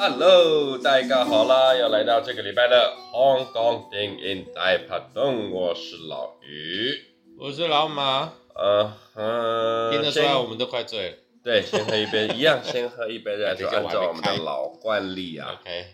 [0.00, 7.02] Hello，大家好啦，又来到这个礼拜的香港电影大拍档，我是老于，
[7.36, 11.16] 我是老马，呃，嗯，听得出来我们都快醉了。
[11.42, 15.60] 对，先喝一杯，一样，先喝一杯再说， 按照我们的老惯例啊。
[15.60, 15.86] OK。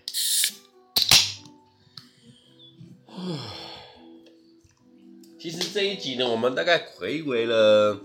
[5.40, 7.98] 其实这一集呢，我们大概回违了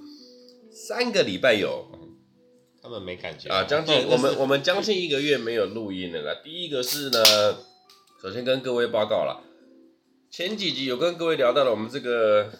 [0.71, 1.87] 三个礼拜有。
[2.89, 6.41] 他们没感觉啊，将近我们我们将近一个月没有录音了啦。
[6.43, 7.23] 第一个是呢，
[8.19, 9.43] 首先跟各位报告了，
[10.31, 12.51] 前几集有跟各位聊到了我们这个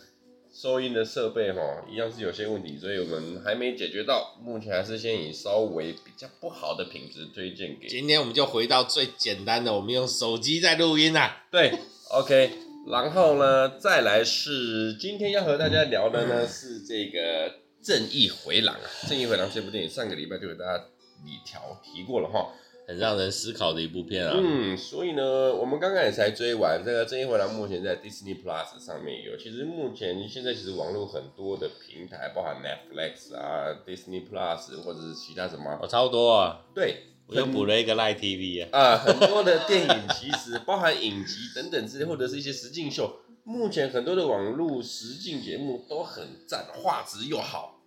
[0.53, 1.59] 收音的设备哈，
[1.91, 7.87] 一样是有些问题，所以我们还没解决到，目前还是先以稍微比较不好的品质推荐给。
[7.87, 11.47] 今天我们就回到最简单的，我们用手机在录音啊。
[11.49, 11.73] 对
[12.11, 12.51] ，OK，
[12.87, 17.55] 然后呢，再来是今天要和大家聊的呢是这个。
[17.81, 20.77] 正义回廊啊，正义回廊这部电影上个礼拜就给大家
[21.25, 22.53] 里条提过了哈，
[22.87, 24.35] 很让人思考的一部片啊。
[24.37, 29.37] 嗯，所以呢，我们刚刚也才追完这个正义回廊，目前在 Disney Plus 上面有。
[29.37, 36.65] 其实目前现在其实网络很多的平台，包含 Netflix 啊、Disney Plus 或者是其他什么，哦，超多啊。
[36.75, 38.77] 对，我又补了一个 Live TV 啊。
[38.77, 43.21] 啊，很多的电影其实 包含影集等等之类，或者是一些实境秀。
[43.49, 47.81] 目前很多的网络实境节目都很赞，画质又好，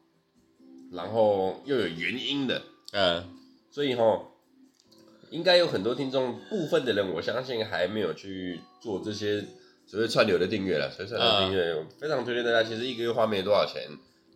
[0.90, 3.28] 然后又有原因的，嗯，
[3.70, 4.02] 所以哈，
[5.30, 9.44] 应该有很多听众，部分的人我相信还没有去做这些
[9.86, 12.64] 所谓串流的订阅了，所以串流订阅，嗯、非常推荐大家。
[12.64, 13.82] 其实一个月花没多少钱，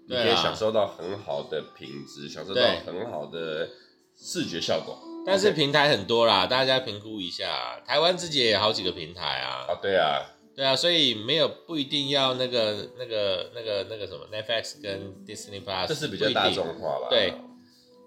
[0.06, 3.68] 你可以享受到很好的品质，享受到很好的
[4.16, 4.96] 视觉效果。
[5.26, 9.66] 但是平台很多啦，大家评估一下，台湾自己也有好几个平台啊。
[9.68, 10.35] 啊，对啊。
[10.56, 17.08] 对啊，所以没有不一定要那个那个那个那个什么 Netflix 跟 Disney Plus，这是比较大众化了。
[17.10, 17.34] 对，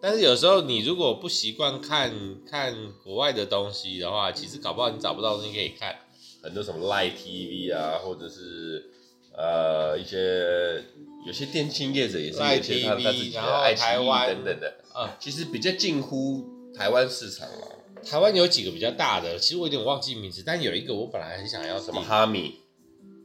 [0.01, 2.11] 但是有时候你如果不习惯看
[2.49, 5.95] 看国外的东西的话，其实搞不好你找不到东西可以看。
[6.41, 8.89] 很多什么 Live TV 啊，或者是
[9.37, 10.83] 呃一些
[11.27, 17.75] 有些电信业者也是有些他他自己的爱奇艺等等的，啊，其实比较近乎台湾市场了。
[18.05, 22.59] 台湾有几个比较大的，其实我有点忘记名字，但有一个我本来很想要什么哈米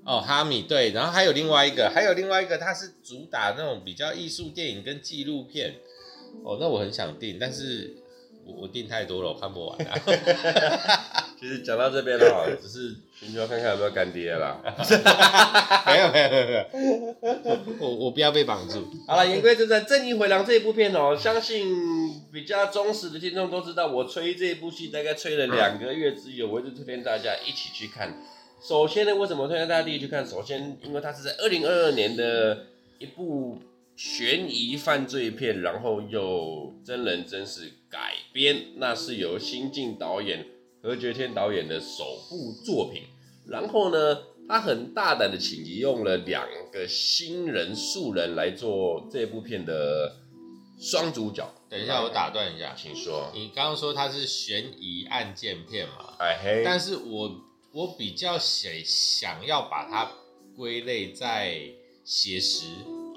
[0.05, 5.77] 哦，哈米对，然后还有另外一个，还有另外一个，它是主打那种比较艺术电影跟纪录片。
[6.45, 7.97] 哦，那我很想订，但是
[8.45, 9.99] 我我订太多了，我看不完啊。
[11.41, 14.61] 其实讲到这边了，只是寻求看看有没有干爹啦。
[15.87, 18.91] 没有没有没有没有，我我不要被绑住。
[19.07, 28.21] 好了，言归正传，《正义回廊》这一部片哦，相信比较忠实的听众都知道，我吹这一部戏大概吹了两个月之久，我一直推荐大家一起去看。
[28.61, 30.27] 首先呢，为什么推荐大家第一去看？
[30.27, 32.67] 首先，因为它是在二零二二年的
[32.99, 33.61] 一部
[33.95, 40.47] 悬疑犯罪片，然后又真人真事改编，那是由新晋导演。
[40.85, 43.05] 何爵天导演的首部作品，
[43.49, 50.15] 然后呢，他很大胆的请用了两个新人素人来做这部片的
[50.79, 51.51] 双主角。
[51.71, 53.31] 等一下，我打断一下，请说。
[53.33, 56.17] 你刚刚说它是悬疑案件片嘛？
[56.19, 56.63] 哎嘿。
[56.63, 57.41] 但是我
[57.73, 60.13] 我比较想想要把它
[60.55, 61.63] 归类在
[62.05, 62.67] 写实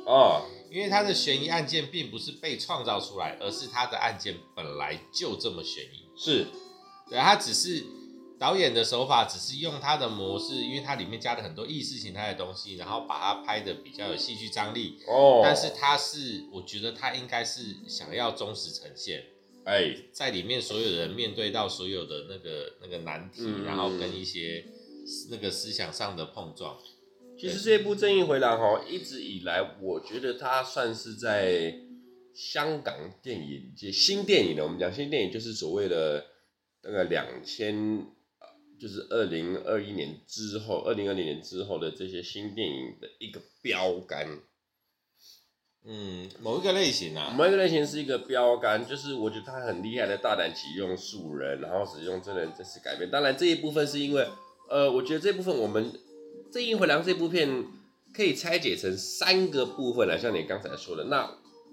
[0.06, 6.08] 哦，因为它的悬疑案件并不是被创造出来，而是它的案件本来就这么悬疑。
[6.18, 6.46] 是。
[7.10, 7.84] 对，他只是
[8.40, 15.00] 导演的手法，只是用他的模式，因为它里面加了很多意识形态的东西，然后把它拍的比较有戏剧张力。
[15.08, 19.24] 哦，但是他是，我觉得他应该是想要忠实呈现。
[19.66, 24.66] 哎，在里面所有人面对到所有的那个那个难题，嗯、然后跟一些
[25.32, 26.78] 那个思想上的碰撞。
[27.40, 31.74] 其实这部《正义回廊》哦，一直以来，我觉得它算是在
[32.36, 34.64] 香港电影界新电影的。
[34.64, 36.37] 我们讲新电影，就是所谓的。
[36.90, 38.06] 那个两千，
[38.80, 44.40] 就是二零二一年之后，二零二零年之后的这些新电影的一个标杆。
[45.84, 53.12] 嗯，某一个类型啊，某一个类型是一个标杆，就是我觉得他很厉害的大胆启用素人，然后使用真人真实改编。
[53.12, 54.26] 当然这一部分是因为，
[54.70, 55.92] 呃，我觉得这部分我们
[56.54, 57.66] 《正义回廊》这部片
[58.14, 61.04] 可以拆解成三个部分来，像你刚才说的。
[61.06, 61.30] 那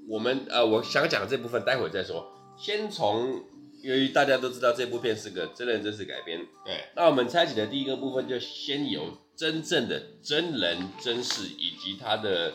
[0.09, 2.27] 我们呃，我想讲这部分待会再说，
[2.59, 3.45] 先从。
[3.85, 12.55] 由于大家都知道这部片是个真人真事改编，对，那我们拆解的第一个部分就先由真正的真人真事以及它的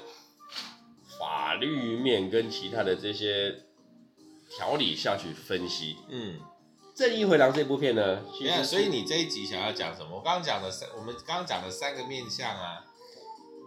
[1.20, 3.64] 法律面跟其他的这些
[4.50, 5.98] 条理下去分析。
[6.10, 6.40] 嗯，
[6.96, 10.16] 正义回廊这部片呢，其实所以你这一集想要讲什么？
[10.16, 12.84] 我刚刚讲的三，我们刚刚讲的三个面向啊，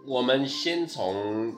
[0.04, 1.54] 我们先从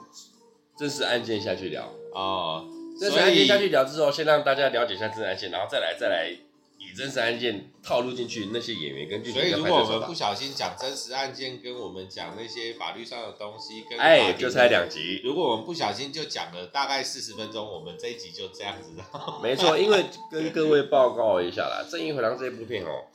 [0.77, 2.69] 真实案件下去聊哦。
[2.99, 6.29] 这案件下去聊之后，先让大家了解一下真案件，然后再来再来
[6.77, 9.41] 以真实案件套路进去，那些演员跟剧情。
[9.41, 15.21] 所以如果我们不小心讲真实案件，跟我们讲那些法律上的东西，跟哎，就才两集。
[15.23, 18.91] 如果我们不小心就讲了大概四十分钟，我们这一集就这样子。
[19.43, 23.07] 没错，因为跟各位报告一下啦，《正义回廊》这部片哦、喔，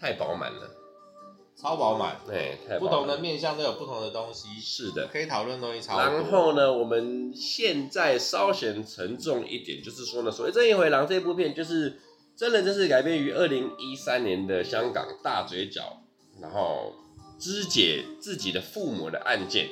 [0.00, 0.76] 太饱满了。
[1.60, 6.02] 超饱满，对，不同的面向都有不同的东西，是的，可以讨论东西超多。
[6.02, 12.00] 然后呢，我们现在稍显沉重一点，就是说呢，所谓《这一回廊》这部片，就是
[12.34, 16.02] 真人真事改编于二零一三年的香港大嘴角，
[16.40, 16.94] 然后
[17.38, 19.68] 肢解自己的父母的案件。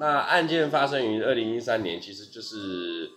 [0.00, 3.08] 那案件发生于二零一三年，其实就是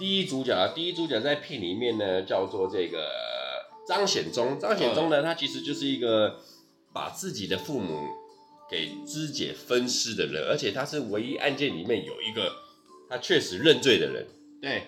[0.00, 3.06] 第一主角啊，第一主角在片里面呢，叫做这个
[3.86, 4.58] 张显忠。
[4.58, 6.40] 张显忠呢，他其实就是一个。
[6.92, 8.08] 把自己的父母
[8.68, 12.52] 给肢解分尸的人，而且他是唯一案件里面有一个
[13.08, 14.26] 他确实认罪的人。
[14.60, 14.82] 对，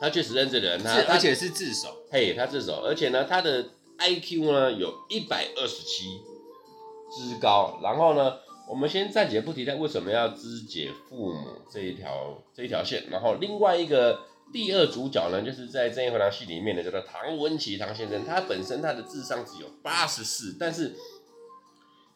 [0.00, 2.04] 他确实认罪的人，他而且是自首。
[2.10, 3.64] 嘿，他自首，而且呢，他的
[3.98, 6.20] IQ 呢有一百二十七
[7.10, 7.80] 之高。
[7.82, 8.36] 然后呢，
[8.68, 13.04] 我们先暂且不提他为什么要肢解父母这一条这一条线。
[13.10, 14.20] 然后另外一个
[14.52, 20.94] 第二主角呢，就是在《正义回廊》戏里面的叫做唐文琪唐先生，他本身他的智商只有八十四，但是。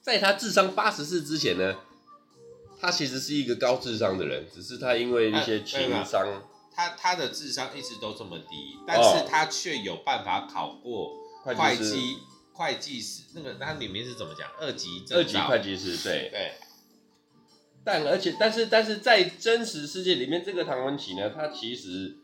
[0.02, 1.76] 在他智商八十四之前呢，
[2.80, 6.42] 他其实是一个高智商的人，只是他因为一些情商，啊、
[6.74, 11.12] 他他的智商一直都这么低，但是他却有办法考过
[11.44, 12.18] 会计
[12.52, 14.50] 会计师，那个他里面是怎么讲？
[14.58, 16.54] 二级二级会计师，对对。
[17.84, 22.16] 但而且但是但是在真实世界里面，这个唐文琪呢，他其实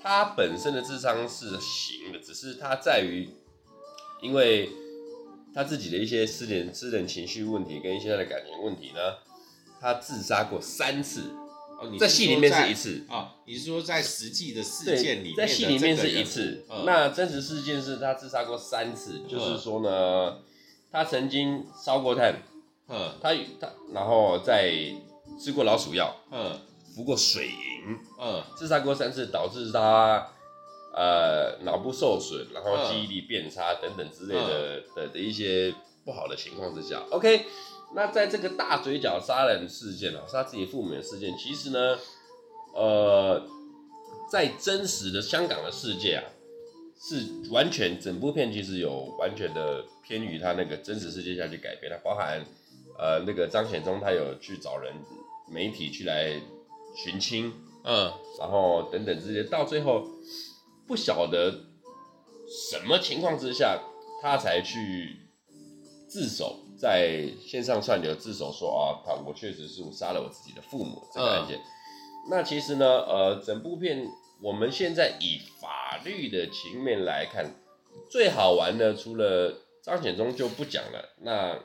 [0.00, 3.28] 他本身的智商是行的，只是他在于
[4.22, 4.70] 因为。
[5.58, 9.00] 他自己的一些私人私人情绪问题跟一些他的感情问题呢，
[9.80, 11.32] 他自杀过三次。
[11.80, 13.28] 哦，你在戏里面是一次啊、哦？
[13.44, 16.64] 你是说在实际的事件里面，在戏里面是一次。
[16.70, 20.38] 嗯、那真实事件是他自杀过三次，嗯、就是说呢，
[20.92, 22.40] 他曾经烧过炭，
[22.86, 24.72] 嗯，他他然后再
[25.40, 26.56] 吃过老鼠药，嗯，
[26.94, 30.24] 服过水银，嗯，自杀过三次，导致他。
[30.98, 35.72] 呃，脑部受损，然后记忆力变差等等之类的、嗯、的的一些
[36.04, 37.44] 不好的情况之下，OK，
[37.94, 41.96] 那在这个大嘴角杀人事件啊，杀自己父母的事件，其实呢，
[42.74, 43.40] 呃，
[44.28, 46.24] 在真实的香港的世界啊，
[47.00, 52.44] 是完全整部片其实有完全的偏于他那个真实世界下去改编，它包含
[52.98, 54.92] 呃那个张显忠他有去找人
[55.48, 56.40] 媒体去来
[56.96, 57.52] 寻亲，
[57.84, 60.04] 嗯，然后等等这些，到最后。
[60.88, 61.66] 不晓得
[62.48, 63.78] 什么情况之下，
[64.22, 65.28] 他才去
[66.08, 71.58] 自首，在线上串流自首说啊，他我确实是我杀了我自己的父母这个案件。
[71.58, 71.62] 嗯、
[72.30, 74.08] 那其实呢，呃，整部片
[74.42, 77.54] 我们现在以法律的情面来看，
[78.10, 81.14] 最好玩的除了张显忠就不讲了。
[81.20, 81.62] 那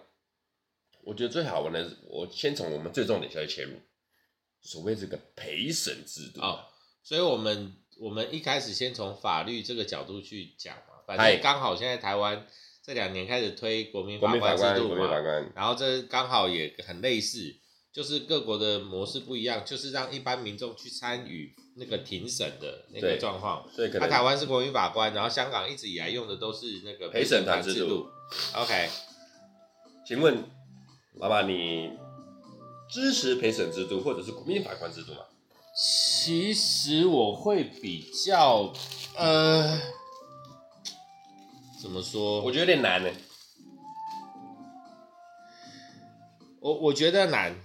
[1.06, 3.80] 我觉得最好玩的，我先从我们最重点消息切入，
[4.62, 6.60] 所谓这个陪审制度啊、哦，
[7.02, 7.78] 所以我们。
[8.04, 12.46] 我们一开始先从法律这个角度去讲嘛，反正刚好现在台湾
[12.86, 15.08] 这两年开始推国民法官制度嘛，
[15.56, 17.56] 然后这刚好也很类似，
[17.94, 23.66] 就是各国的模式不一样，就是让一般民众去参与那个庭审的那个状况。
[23.74, 27.80] 对，他台湾是国民法官，然后香港一直以来用的都是那个陪审团制度。
[27.80, 28.10] 制度
[28.56, 28.90] OK，
[30.06, 30.44] 请问
[31.14, 31.92] 老板，你
[32.90, 35.20] 支持陪审制度或者是国民法官制度吗？
[35.76, 38.72] 其实我会比较，
[39.18, 39.80] 呃，
[41.82, 42.42] 怎么说？
[42.42, 43.10] 我觉得有点难呢。
[46.60, 47.56] 我我觉得难。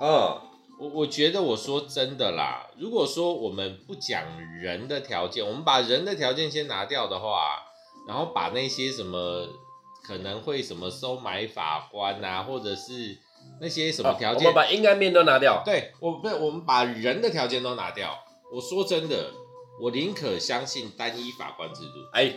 [0.00, 0.40] 嗯，
[0.80, 7.64] 我我觉得我说真的啦，如果说我们不讲人的条件，我们把人的条件先拿掉的话，
[8.08, 9.46] 然后把那些什么
[10.02, 13.18] 可能会什么收买法官啊，或者是。
[13.60, 14.38] 那些什么条件？
[14.38, 15.62] 我们把阴暗面都拿掉。
[15.64, 18.18] 对，我不，我们把人的条件都拿掉。
[18.52, 19.32] 我说真的，
[19.80, 22.08] 我宁可相信单一法官制度。
[22.12, 22.36] 哎，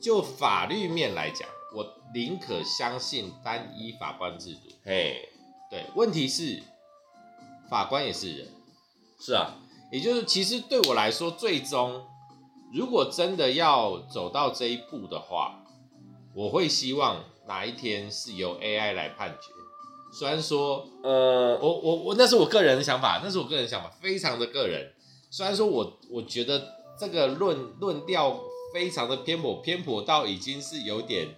[0.00, 4.60] 就法律面来讲，我宁可相信单一法官制度。
[4.84, 5.28] 嘿，
[5.70, 6.62] 对，问题是
[7.68, 8.48] 法官也是人。
[9.20, 9.56] 是啊，
[9.90, 12.06] 也就是其实对我来说，最终
[12.72, 15.64] 如果真的要走到这一步的话，
[16.34, 19.57] 我会希望哪一天是由 AI 来判决。
[20.10, 24.92] 虽然说，呃，我我我那是我个人的想法，那是我个人的想法，非常的个人。
[25.30, 26.62] 虽然说我我觉得
[26.98, 28.40] 这个论论调
[28.72, 31.28] 非常的偏颇，偏颇到已经是有点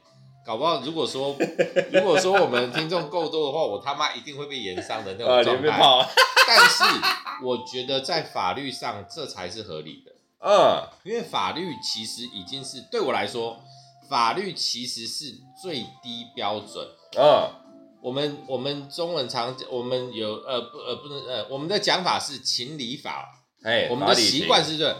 [0.47, 0.81] 搞不好。
[0.81, 1.37] 如果说
[1.93, 6.07] 如果说我们听众够多的话，我他妈一定会被延上的那种状态。
[6.47, 6.85] 但是
[7.45, 10.13] 我觉得在法律上这才是合理的。
[10.43, 13.59] 嗯，因为法律其实已经是对我来说，
[14.09, 16.87] 法律其实是最低标准。
[17.17, 17.51] 嗯，
[18.03, 23.29] 我们我们中文常我们有呃不呃不能呃我们的讲法是情理法，
[23.63, 24.97] 哎，我们的习惯是这，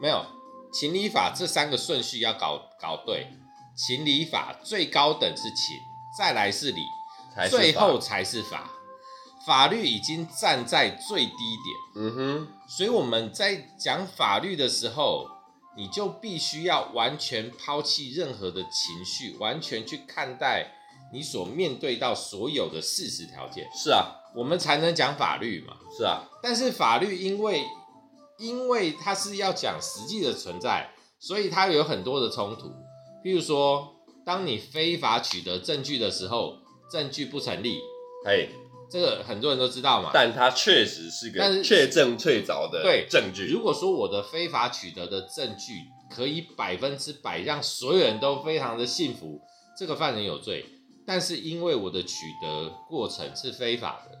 [0.00, 0.24] 没有。
[0.72, 3.28] 情理法这三个顺序要搞搞对，
[3.76, 5.76] 情理法最高等是情，
[6.18, 6.82] 再来是理，
[7.48, 8.70] 最后才是法。
[9.46, 15.28] 法律已经站在最低点，嗯哼，所以我们在讲法律的时候，
[15.76, 20.72] 你就必须要完全抛弃任何的情绪，完全去看待
[21.14, 23.66] 你所面对到所有的事实条件。
[23.72, 24.04] 是啊，
[24.34, 25.76] 我们才能讲法律嘛。
[25.96, 27.64] 是啊，但是法律因为
[28.38, 30.90] 因为它是要讲实际的存在，
[31.20, 32.68] 所以它有很多的冲突。
[33.24, 33.94] 譬如说，
[34.26, 36.58] 当你非法取得证据的时候，
[36.90, 37.78] 证据不成立。
[38.26, 38.48] 嘿。
[38.90, 43.46] 这个很多人都知道嘛，但它确实是个确证确凿的对证据。
[43.46, 45.72] 如果说我的非法取得的证据
[46.14, 49.40] 可以百分之百让所有人都非常的信服，
[49.76, 50.64] 这个犯人有罪。
[51.06, 54.18] 但是因为我的取得过程是非法的，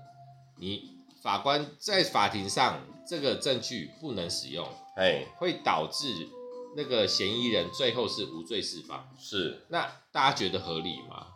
[0.58, 0.90] 你
[1.22, 6.28] 法官在法庭上这个证据不能使用，哎，会导致
[6.76, 9.08] 那个嫌疑人最后是无罪释放。
[9.18, 11.26] 是，那大家觉得合理吗？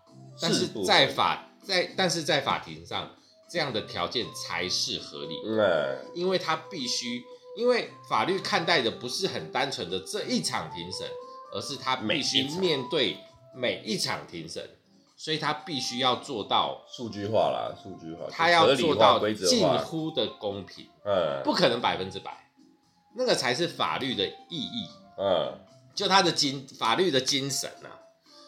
[0.40, 3.10] 但是在法在但是在法庭上。
[3.50, 7.24] 这样的条件才是合理，嗯，因为他必须，
[7.56, 11.08] 因为法律看待的不是很单纯的这一场庭审，
[11.54, 13.16] 而是他必须面对
[13.54, 14.62] 每一场庭审，
[15.18, 22.50] 所以他必须要做到数据化啦，数据化，他要做到近乎的公平，嗯，不可能百分之百，
[23.16, 25.58] 那个才是法律的意义，嗯，
[25.94, 28.00] 就他的精法律的精神啊，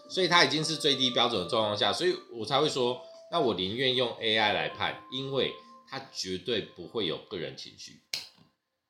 [0.09, 3.03] 所以他已经是最低标准的状况下，所以我才会说。
[3.33, 5.53] 那我宁愿用 AI 来判，因为
[5.89, 8.01] 它绝对不会有个人情绪。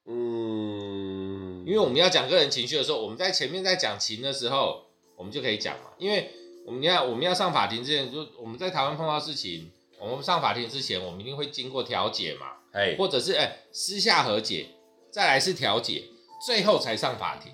[0.06, 5.90] 嗯，因为我们要讲个人情绪的时候，我们在前面在讲情的时候，我们就可以讲嘛。
[5.98, 6.32] 因为
[6.66, 14.68] 我们要我们要上法庭之前，就我们在台湾碰到事情，我们上法庭之前，我们一定会经过调解嘛，哎，或者是哎私下和解，
[15.10, 16.04] 再来是调解，
[16.46, 17.52] 最后才上法庭。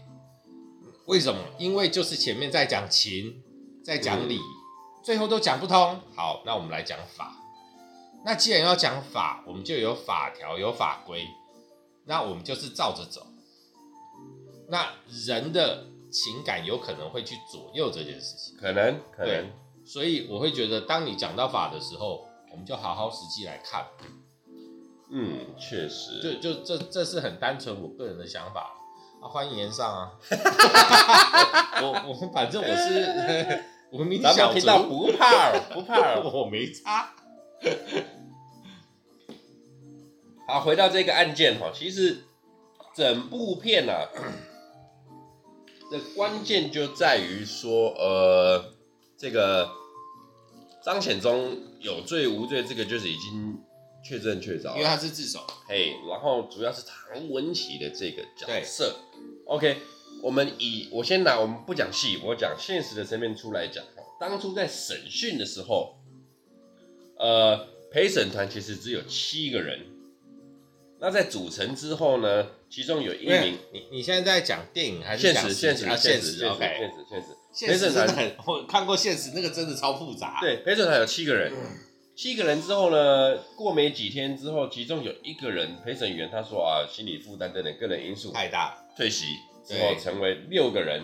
[1.07, 1.41] 为什么？
[1.59, 3.43] 因为就是前面在讲情，
[3.85, 4.37] 在讲理。
[4.37, 4.57] 嗯
[5.07, 7.33] 最后都讲不通，好，那我们来讲法。
[8.25, 11.25] 那既然要讲法，我们就有法条、有法规，
[12.07, 13.25] 那我们就是照着走。
[14.69, 14.95] 那
[15.27, 15.87] 人的
[16.17, 19.51] 情感有可能会去左右这件事情，可能，可能。
[19.85, 23.87] 所以我会觉得，当你讲到法的时候，我们就好好实际来看。
[25.11, 26.21] 嗯，确实。
[26.23, 28.75] 就就这这是很单纯我个人的想法
[29.21, 30.13] 啊，欢迎炎上啊。
[31.83, 33.65] 我我反正我是。
[33.93, 37.15] 我们咱们听到不怕了，不怕了， 我没差。
[40.49, 42.25] 好，回到这个案件哈，其实
[42.95, 44.09] 整部片啊
[45.91, 48.73] 的关键就在于说，呃，
[49.17, 49.71] 这个
[50.85, 53.61] 张显宗有罪无罪，这个就是已经
[54.05, 55.47] 确证确凿，因为他是自首。
[55.69, 58.97] 嘿，然后主要是唐文琪的这个角色
[59.47, 59.79] ，OK。
[60.23, 63.85] 我们以我先拿我们不讲戏，我讲现实的层面出来讲。
[64.19, 65.99] 当初在审讯的时候，
[67.19, 69.96] 呃，陪审团其实只有七个人。
[70.99, 75.55] 那在组成之后呢，其中有一名，你你现在在讲电影还是讲现实？
[75.55, 77.73] 现实，啊、现实，现实，现实，现实。
[77.73, 80.39] 陪审团很，我看过现实，那个真的超复杂。
[80.41, 81.53] 对，陪审团有七个人，
[82.15, 89.27] 七个人之后呢，过没几天之后，其中有一个人陪审员他说啊，心理负担等等个人因素太大，退席。
[89.67, 91.03] 之后成为六个人，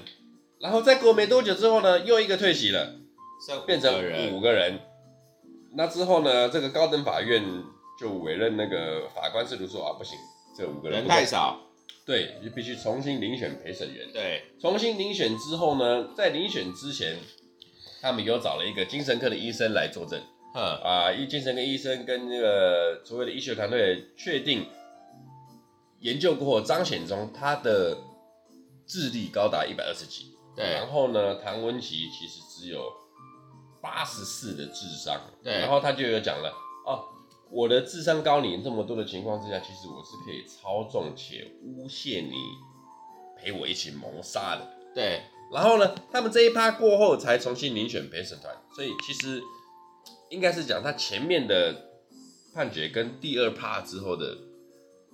[0.61, 2.95] 然后再过没多久之后呢，又一个退席了，
[3.67, 3.93] 变成
[4.33, 4.79] 五个人。
[5.75, 7.43] 那之后呢，这个高等法院
[8.03, 10.19] 就委任那个法官制度说啊，不行，
[10.59, 11.61] 这五个人人太少，
[12.05, 14.13] 对，就必须重新遴选陪审员。
[14.13, 17.17] 对，重新遴选之后呢，在遴选之前，
[18.01, 20.21] 他们又找了一个精神科的医生来作证。
[20.55, 24.67] 嗯啊，一精神科医生跟那个所谓的医学团队确定
[26.01, 27.97] 研究过后，张显宗他的。
[28.85, 30.75] 智力高达一百二十几，对。
[30.75, 32.93] 然后呢，唐文琪其实只有
[33.81, 35.61] 八十四的智商，对。
[35.61, 36.53] 然后他就有讲了，
[36.85, 37.07] 哦，
[37.53, 42.35] 我的智商高你这么多的情况之下，其实我是可以操纵且诬陷你
[43.39, 45.23] 陪我一起谋杀的，对。
[45.53, 49.43] 然后呢，他们这一趴过后才重新遴选陪审团，所以其实
[50.31, 51.91] 应该是讲他前面的
[52.55, 54.39] 判决跟第二趴之后的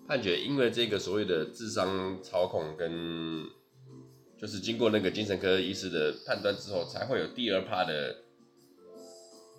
[0.06, 3.44] 判决，因为这个所谓的智商操控跟
[4.40, 8.18] 就是经过那个精神科医师的判断之后，才会有第二趴的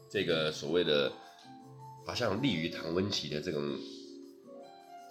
[0.09, 1.11] 这个所谓的，
[2.05, 3.61] 好像利于唐文琪的这种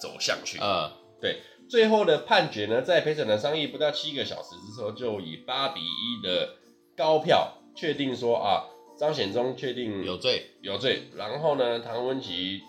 [0.00, 0.58] 走向去。
[0.58, 1.40] 啊、uh.，对。
[1.68, 6.54] 最后的判决呢，在陪审团商议不到七个小时之后，就以八比一的
[6.96, 8.64] 高票确定说啊，
[8.98, 11.10] 张显忠确定有罪有罪。
[11.14, 12.62] 然后呢，唐文琪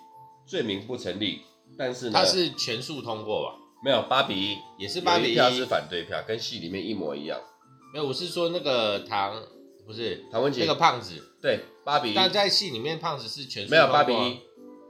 [0.45, 1.39] 罪名不成立，
[1.77, 3.55] 但是呢，他是全数通过吧？
[3.81, 7.39] 没有八比一，也是八比一，票是反对票，跟戏里面一模一样。
[7.93, 9.41] 没有，我是说那个唐
[9.85, 12.13] 不是唐文琪那个胖子，对，八比一。
[12.13, 14.39] 但在戏里面胖子是全数没有八比一，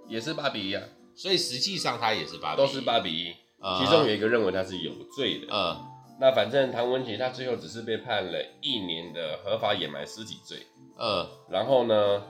[0.08, 0.84] 也是八比一啊。
[1.16, 3.34] 所以实际上他也是八比一，都是八比一。
[3.78, 5.48] 其中有一个认为他是有罪的。
[5.50, 5.86] 嗯、呃，
[6.20, 10.58] 那反正唐文琪他最后只是被判了一年的合法掩埋尸体罪。
[10.98, 12.24] 呃，然后呢，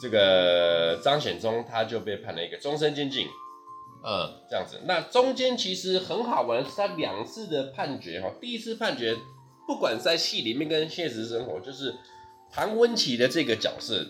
[0.00, 3.26] 这个张显忠他就被判了一个终身监禁。
[4.04, 8.30] 呃，这样子，那中间其实很好玩，是他两次的判决哈。
[8.40, 9.16] 第一次判决，
[9.66, 11.92] 不管在戏里面跟现实生活，就是
[12.52, 14.06] 唐温琪的这个角色，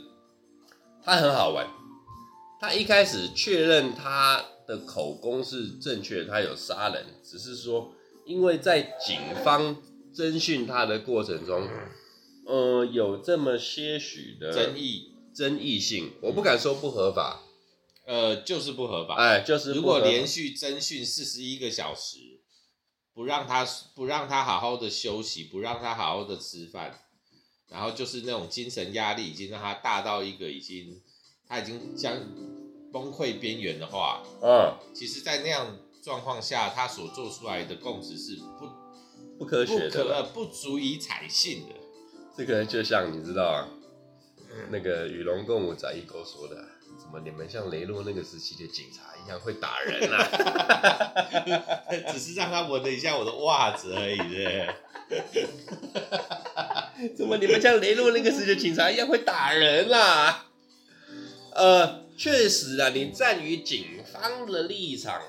[1.03, 1.67] 他很好玩。
[2.61, 7.93] 他一开始确认他的口供是正确，他有杀人，只是说
[8.27, 9.77] 因为在警方
[10.15, 11.69] 侦讯他的过程中，
[12.47, 17.43] 呃，有这么些许的争议争议性，我不敢说不合法。
[18.07, 19.17] 呃，就是不合法。
[19.17, 22.41] 哎，就是如果连续侦讯四十一个小时，
[23.13, 26.99] 不让他不让他好好的休息，不让他好好的吃饭，
[27.69, 31.01] 然后就是那种精神压力已经让他大到一个已经
[31.47, 32.17] 他已经将
[32.93, 38.69] 崩溃边缘的话，嗯，其实，在那样状况下，他所做出来的供词是不
[39.39, 41.75] 不科学的，不足以采信的。
[42.37, 43.69] 这个就像你知道啊，
[44.71, 46.65] 那个与龙共舞翟一沟说的。
[46.99, 50.27] 怎么你们像雷洛那个时期的警察一样会打人啊？
[52.11, 54.69] 只是让他闻了一下我的袜子而已，对。
[57.17, 60.47] 怎么你们像雷洛那个时期警察一样会打人啊？
[61.55, 65.21] 呃，确实啊，你站于警方的立场，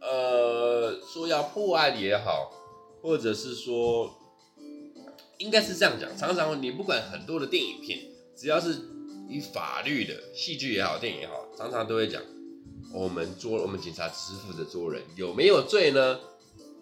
[0.00, 2.52] 呃，说要破案也好，
[3.02, 4.14] 或者是说，
[5.38, 6.16] 应该是这样讲。
[6.16, 8.00] 常常你不管很多的电影片，
[8.36, 8.78] 只要是。
[9.32, 12.20] 以法律的戏剧也好，电影也好，常常都会讲，
[12.92, 16.18] 我们做我们警察只是负责做人，有没有罪呢？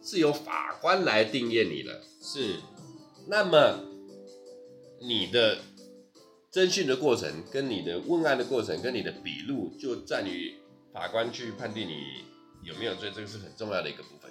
[0.03, 2.01] 是由法官来定验你的。
[2.23, 2.61] 是，
[3.27, 3.81] 那么
[5.01, 5.59] 你的
[6.53, 10.55] 侦讯的过程，跟你的问案的过程，跟你的笔录，就在于
[10.93, 12.25] 法官去判定你
[12.63, 14.31] 有没有罪，这个是很重要的一个部分。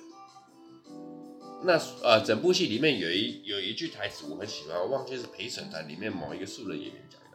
[1.63, 7.27] 那呃，整部戏里面有一有一句台词我很喜欢，我忘记是陪审团里面某一个素人演员讲的。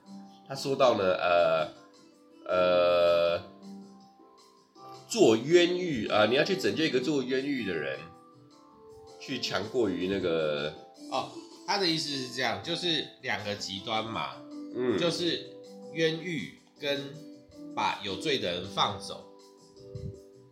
[0.49, 1.69] 他说到呢，呃，
[2.47, 3.43] 呃，
[5.09, 7.99] 做冤狱啊，你要去拯救一个做冤狱的人，
[9.19, 10.73] 去强过于那个
[11.11, 11.33] 哦，
[11.67, 14.37] 他的意思是这样，就是两个极端嘛，
[14.75, 15.51] 嗯，就是
[15.93, 17.13] 冤狱跟
[17.75, 19.25] 把有罪的人放走，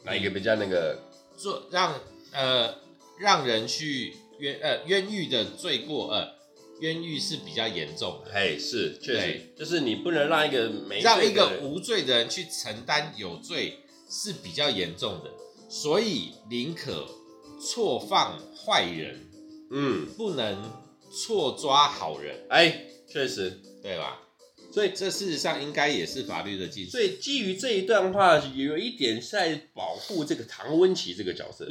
[0.05, 0.99] 哪一个比较那个？
[1.37, 1.95] 做让
[2.33, 2.75] 呃
[3.19, 6.41] 让人去冤呃冤狱的罪过呃。
[6.81, 15.31] 冤狱是比较严重的，嘿，是确实，就是你不能让一个没让一个无罪的人去承担有罪是比较严重的，
[15.69, 17.07] 所以宁可
[17.61, 19.29] 错放坏人，
[19.71, 20.73] 嗯，不能
[21.11, 24.23] 错抓好人，哎，确实，对吧？
[24.73, 26.93] 所以这事实上应该也是法律的基础。
[26.93, 31.67] 所以基于这一段话，有一点在保护这个唐温琪这个角色，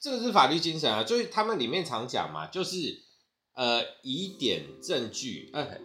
[0.00, 3.02] 这个是法律精神啊，就是他们里面常讲嘛，就是。
[3.56, 5.78] 呃，疑点证据，哎，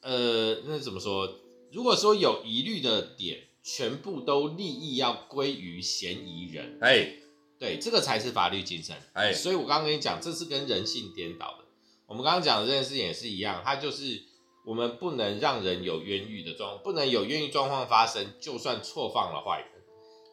[0.00, 1.38] 呃，那怎么说？
[1.70, 7.12] 如果说有疑虑的点，全部都利益要归于嫌疑人，哎，
[7.60, 11.63] 对，这个才是法律精神，哎，所以我刚刚跟你讲，这是跟人性颠倒的。
[12.06, 14.22] 我们刚刚讲的这件事情也是一样，它就是
[14.64, 19.68] 我们不能让人有冤狱的状，不能有冤狱状况发生，就算错放了坏人，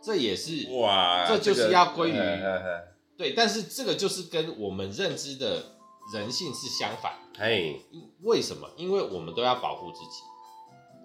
[0.04, 5.78] 这也是哇，这就是要归于、这个、对，但是这个就是跟我们认知的。
[6.12, 7.76] 人性是相反，哎，
[8.24, 8.68] 为什么？
[8.76, 10.24] 因为我们都要保护自己。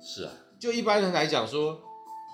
[0.02, 1.78] 是啊，就一般人来讲说，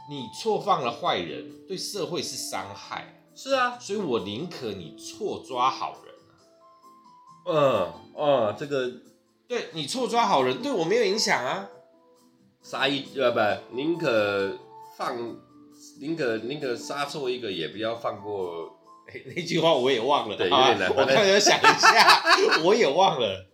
[0.09, 3.25] 你错放了坏人，对社会是伤害。
[3.35, 6.33] 是啊，所以我宁可你错抓好人啊。
[7.47, 8.91] 嗯嗯，这个
[9.49, 11.69] 对你错抓好人，对我没有影响啊。
[12.63, 14.59] 杀一呃不，宁可
[14.97, 15.37] 放，
[16.01, 18.79] 宁可宁可杀错一个，也不要放过。
[19.35, 20.89] 那句话我也忘了，对，有点难。
[20.95, 22.23] 我刚才想一下，
[22.65, 23.47] 我也忘了。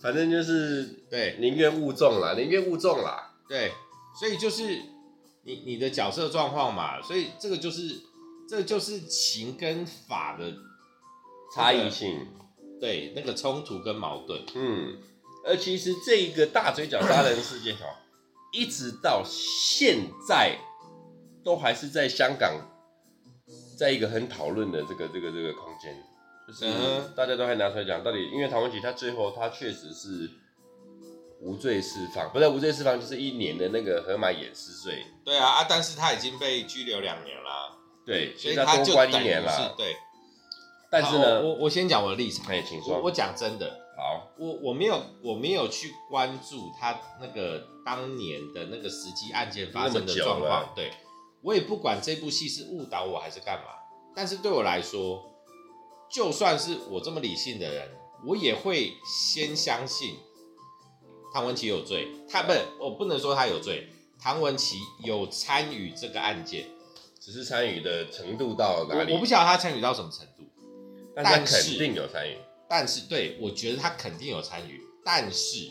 [0.00, 3.34] 反正就是对，宁愿勿重啦，宁愿勿重啦。
[3.46, 3.70] 对，
[4.18, 4.64] 所以就是
[5.42, 8.00] 你你的角色状况嘛，所以这个就是
[8.48, 10.52] 这个、就是情跟法的
[11.54, 12.26] 差异性，
[12.82, 14.42] 对，那个冲突跟矛盾。
[14.56, 14.98] 嗯，
[15.46, 17.86] 而其实这一个大嘴角杀人事件哦，
[18.52, 20.58] 一直到现在
[21.44, 22.68] 都还是在香港。
[23.78, 25.96] 在一个很讨论的这个这个这个空间，
[26.46, 26.66] 就是
[27.16, 30.30] 大家都还拿出来讲，到底因为唐文琪他最后他确实是
[31.40, 35.04] 无罪释放，不是无罪释放，就是一年的那个河马掩尸罪。
[35.24, 39.96] 对啊啊，但是他已经被拘留两年了，对，所以他就关一年了，对。
[40.92, 42.96] 但是呢，我我先讲我的立场，哎，请说。
[42.96, 50.90] 我我讲真的，好，我我没有我没有去关注他那个当年的那个实际案件发生的状况，对，
[51.40, 53.70] 我也不管这部戏是误导我还是干嘛。
[54.14, 55.24] 但是对我来说，
[56.10, 57.88] 就算是我这么理性的人，
[58.26, 60.16] 我也会先相信
[61.32, 62.08] 唐文琪有罪。
[62.28, 63.88] 他不，我不能说他有罪，
[64.20, 66.66] 唐文琪有参与这个案件，
[67.18, 69.12] 只是参与的程度到哪里？
[69.12, 70.42] 我，我不晓得他参与到什么程度。
[71.14, 72.36] 但他肯定有参与，
[72.68, 75.68] 但是对，我觉得他肯定有参与，但是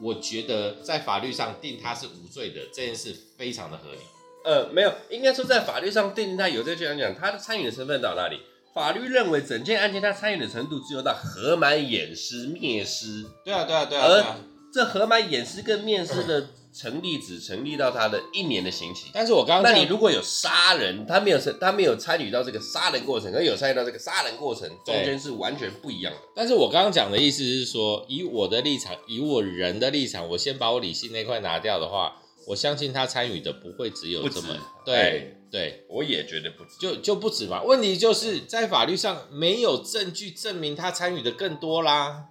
[0.00, 3.98] 我觉得在法律上定他是无罪的这件事非常的合理。
[4.44, 8.40] 呃，没有，应该说在法律上定他有罪，就讲讲他的参与的成分到哪里？
[8.74, 13.24] 法律认为整件案件他参与的程度只有到合买掩尸灭尸。
[13.44, 14.06] 对啊，对啊，对啊。
[14.06, 14.36] 而
[14.72, 16.48] 这合买掩尸跟灭尸的。
[16.72, 26.20] 成立只成立到他的一年的刑期，但是我刚刚，那你如果有杀人，他没有他没有参与到这个杀人过程，而有参与到这个杀人过程，中间是完全不一样的。
[26.36, 37.62] 但是我刚刚讲的意思是说，以我的立场，以我人的立场，我先把我理性那块拿掉的话，我相信他参与的不会只有这么，对、欸、对，我也觉得不止，就就不止嘛。
[37.62, 42.26] 问题就是在法律上没有证据证明他参与的更多啦，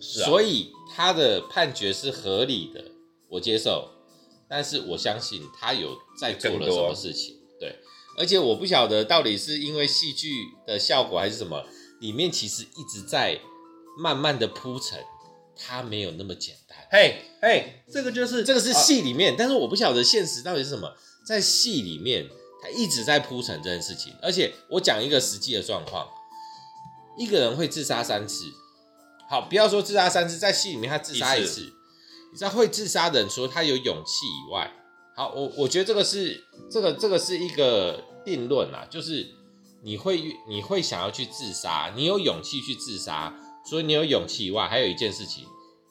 [0.00, 2.93] 是啊，所以他的判决是合理的。
[3.34, 3.90] 我接受，
[4.48, 7.80] 但是我相信他有在做了什么事情，对，
[8.16, 10.30] 而且我不晓得到底是因为戏剧
[10.64, 11.64] 的效果还是什么，
[12.00, 13.40] 里面其实一直在
[13.98, 15.04] 慢慢的铺陈，
[15.56, 16.78] 他没有那么简单。
[16.92, 20.94] 嘿，嘿，这个就是这个是戏里面，啊，但是我不晓得现实到底是什么，
[21.26, 22.28] 在戏里面
[22.62, 26.06] 他一直在铺陈这件事情，而且我讲一个实际的状况，
[27.18, 28.44] 一个人会自杀三次，
[29.28, 31.72] 好，不要说自杀三次，在戏里面他自杀一次。
[32.34, 34.68] 你知道会自杀的人，除了他有勇气以外，
[35.14, 39.24] 好，我我觉得这个是这个这个是一个定论啦，就是
[39.84, 43.32] 你会你会想要去自杀，你有勇气去自杀，
[43.64, 45.44] 所以你有勇气以外，还有一件事情，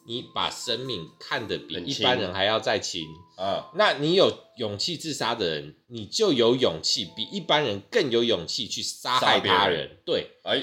[0.05, 10.61] 你把生命看得比一般人还要再轻啊，那你有勇气自杀的人，你就有勇气比一般人更有勇气去杀害他人，对，哎，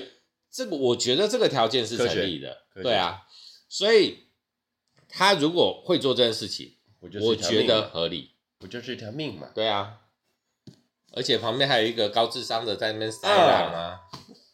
[0.52, 3.22] 这个我觉得这个条件是成立的，对啊，
[3.66, 4.28] 所以。
[5.12, 9.51] 他如果会做这件事情，我觉得合理，不就是一条命嘛？
[9.55, 9.99] 对啊，
[11.12, 14.01] 而且旁边还有一个高智商的在那边塞狼啊。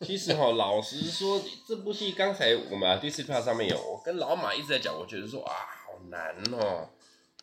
[0.02, 5.52] 其实哈，老实说，这部戏刚才我们第四票上面有，我跟老马一直在讲，我觉得说啊，
[5.86, 6.90] 好难哦。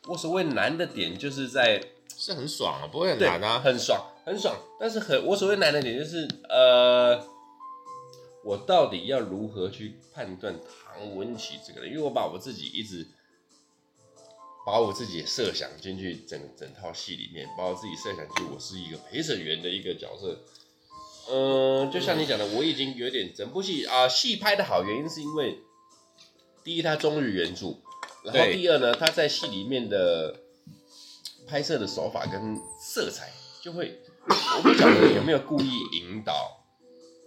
[0.08, 1.82] 我所谓难的点就是在
[2.16, 4.56] 是很爽啊，不会很难啊，很爽，很爽。
[4.80, 7.26] 但是很我所谓难的点就是呃，
[8.44, 10.56] 我到底要如何去判断？
[10.94, 13.08] 唐文琪这个人，因为我把我自己一直
[14.66, 20.40] 把我自己设想进去整整套戏里面，把我自己设想进去，我是一个陪审员的一个角色。
[21.30, 25.60] 嗯，就像你讲的，我已经有点整部戏啊，戏拍的好，原因是因为
[26.64, 27.78] 第一，他忠于原著，
[28.24, 30.40] 然后第二呢，他在戏里面的
[31.48, 36.66] 拍摄的手法跟色彩就会，我不晓得有没有故意引导，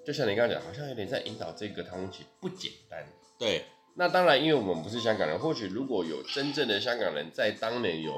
[0.07, 3.07] 就像你刚刚讲，好像有点在引导这个唐文琪不简单。
[3.39, 8.15] 对，那当然，因为我们不是香港人，或许如果有真正的香港人在当年有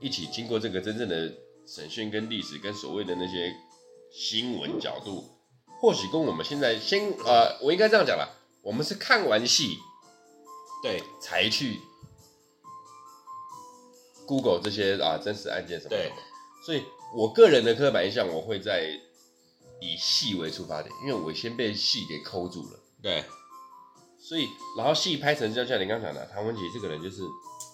[0.00, 1.32] 一起经过这个真正的
[1.66, 3.52] 审讯跟历史跟所谓的那些
[4.12, 5.24] 新闻角度，
[5.80, 8.28] 或许跟我们现在先呃，我应该这样讲啦，
[8.62, 9.76] 我们是看完戏，
[10.82, 11.80] 对，才去
[14.24, 16.12] Google 这些啊真实案件什么的，对，
[16.64, 16.84] 所以
[17.16, 19.00] 我个人的刻板印象，我会在
[19.80, 23.24] 以戏为出发点，因为我先被戏给抠住了，对。
[24.28, 27.22] 所以，然后戏拍成就像你刚讲的，唐文琪这个人就是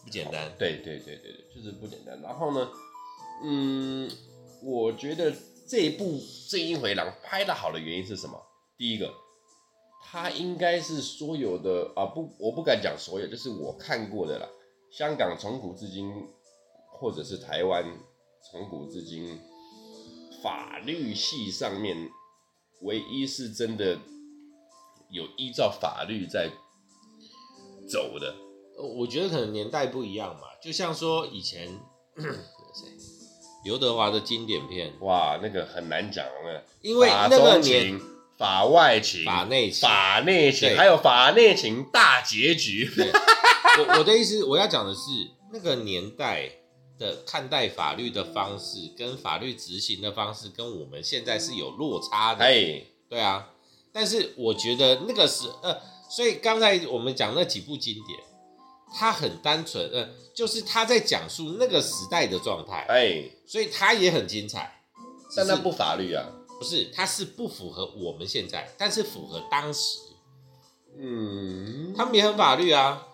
[0.04, 0.52] 不简单。
[0.58, 2.20] 对对对对对，就是不简单。
[2.20, 2.68] 然后呢，
[3.42, 4.10] 嗯，
[4.62, 5.32] 我觉得
[5.66, 6.18] 这一部
[6.50, 8.38] 《正义回廊》拍的好的原因是什么？
[8.76, 9.10] 第一个，
[10.04, 14.46] 他应该是所有的啊不，我不敢讲所有，就是我看过的啦。
[14.90, 16.12] 香港从古至今，
[16.90, 17.82] 或者是台湾
[18.50, 19.40] 从古至今，
[20.42, 21.96] 法律系上面
[22.82, 23.98] 唯一是真的。
[25.12, 26.50] 有依照法律在
[27.86, 28.34] 走的，
[28.96, 31.68] 我觉得可能年代不一样嘛，就像说以前
[33.64, 38.00] 刘德华的经典片，哇，那个很难讲了，因为那个年
[38.38, 42.90] 法外情、法内情、法内情，还有法内情大结局。
[43.78, 45.00] 我我的意思，我要讲的是
[45.52, 46.50] 那个年代
[46.98, 52.44] 的看待法律的方式，跟法律执行的方式，跟我们现在是有落差的。
[52.44, 53.50] 哎，对啊。
[53.92, 55.78] 但是我觉得那个是呃，
[56.08, 58.18] 所以刚才我们讲那几部经典，
[58.94, 64.80] 它很单纯，呃，就是他在讲述那个时代的状态，哎，所以它也很精彩。
[65.34, 66.28] 但那不法律啊，
[66.58, 69.98] 不是，它是不符合我们现在，但是符合当时。
[70.98, 73.06] 嗯，他们也很法律啊，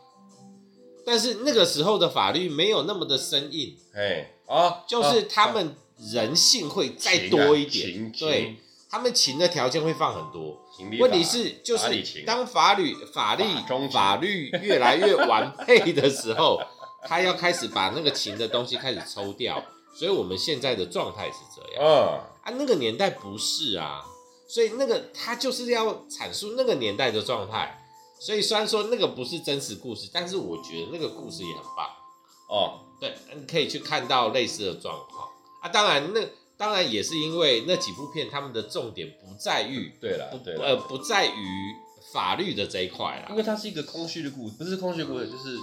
[1.07, 8.57] 但是那个时候的法律没有那么的生硬，哎，啊，就是他们人性会再多一点，对，
[8.91, 10.65] 他们情的条件会放很多。
[10.99, 13.45] 问题是，就是当法律法律
[13.93, 16.59] 法律越来越完备的时候，
[17.07, 19.63] 他要开始把那个情的东西开始抽掉，
[19.95, 21.85] 所以我们现在的状态是这样。
[21.85, 24.03] 嗯，啊，那个年代不是啊，
[24.49, 27.85] 所以那个他就是要阐述那个年代的状态。
[28.19, 31.87] 所以虽然说那个不是真实故事，但是我觉得那个故事也很棒。
[32.49, 35.29] 哦，对，你可以去看到类似的状况
[35.61, 35.69] 啊。
[35.69, 36.23] 当然那。
[36.59, 41.75] 当然也是因为那几部片，他们的重点不在于，对了，对了，呃，不在于
[42.13, 45.57] 法律的这一块啦，因为它是一个空虚的故事，不是空虚故事，就是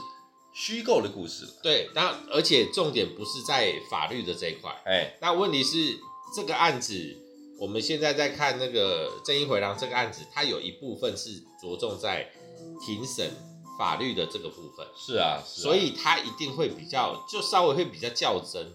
[0.54, 1.46] 虚构的故事。
[1.62, 4.72] 对，当然，而且重点不是在法律的这一块。
[4.86, 6.00] 哎，那问题是
[6.34, 7.18] 这个案子，
[7.60, 12.32] 我们现在在看那个正义回廊这个案子，它有一部分是着重在
[12.86, 13.32] 庭审
[13.78, 14.88] 法律的这个部分。
[14.96, 18.72] 是啊，是啊，所以它一定会比较，就稍微会比较较真，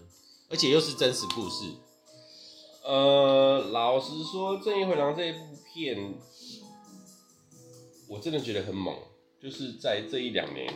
[0.50, 1.64] 而且又是真实故事。
[2.90, 6.12] 呃，老实说，《正义回廊》这一部片，
[8.08, 8.92] 我真的觉得很猛，
[9.40, 10.68] 就是在这一两年，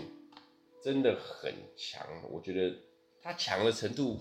[0.81, 2.07] 真的很强。
[2.31, 2.77] 我觉得
[3.21, 4.21] 它强的程度，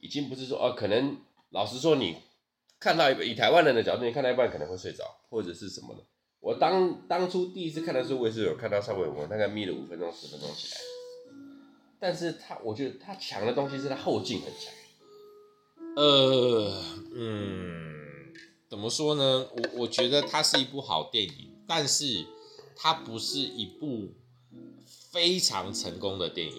[0.00, 1.18] 已经不是说哦、可能
[1.50, 2.16] 老实说，你
[2.80, 6.00] 看到一以台湾人的角度，你看到一半可能会睡着，或者是什么的。
[6.40, 10.80] 我当当初第一次看的时候，我也是有看到稍微我大概眯了五分钟、十分钟起来。
[12.00, 14.72] 但是他，我觉得他强的东西是他后劲很强。
[15.96, 16.82] 呃，
[17.14, 17.33] 嗯，
[18.84, 19.48] 么说呢？
[19.56, 22.26] 我我觉得它是一部好电影，但是
[22.76, 24.08] 它不是一部
[25.10, 26.54] 非常成功的电影。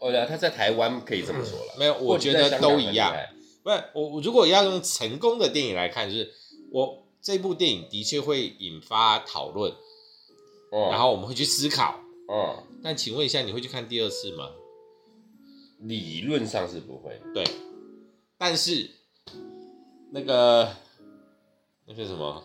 [0.00, 1.74] 哦，对啊，它在台湾可以这么说了。
[1.78, 3.16] 没有，我觉得都一样。
[3.62, 6.30] 不是，我我如果要用成功的电影来看，就是
[6.70, 9.72] 我这部电影的确会引发讨论，
[10.70, 12.64] 哦，然后我们会去思考，哦。
[12.82, 14.50] 但请问一下，你会去看第二次吗？
[15.78, 17.20] 理论上是不会。
[17.32, 17.44] 对。
[18.36, 18.90] 但是，
[20.10, 20.74] 那个
[21.94, 22.42] 那个什么？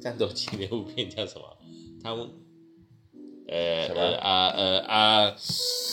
[0.00, 1.44] 战斗机那部片叫什么？
[2.02, 2.30] 他们
[3.48, 5.36] 呃呃啊呃啊，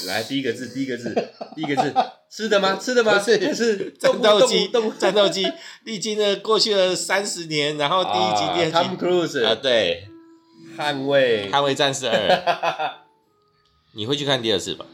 [0.07, 1.13] 来第一个字，第一个字，
[1.55, 1.93] 第一个字，
[2.29, 2.75] 吃的吗？
[2.79, 3.19] 吃的吗？
[3.19, 5.45] 是是战斗机，战斗机
[5.83, 10.07] 历经了过去了三十年，然后第一集、第二集，Tom Cruise 啊，对，
[10.77, 11.49] 捍卫。
[11.51, 12.99] 捍卫战士二，
[13.93, 14.85] 你会去看第二次吧？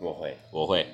[0.00, 0.86] 我会，我会，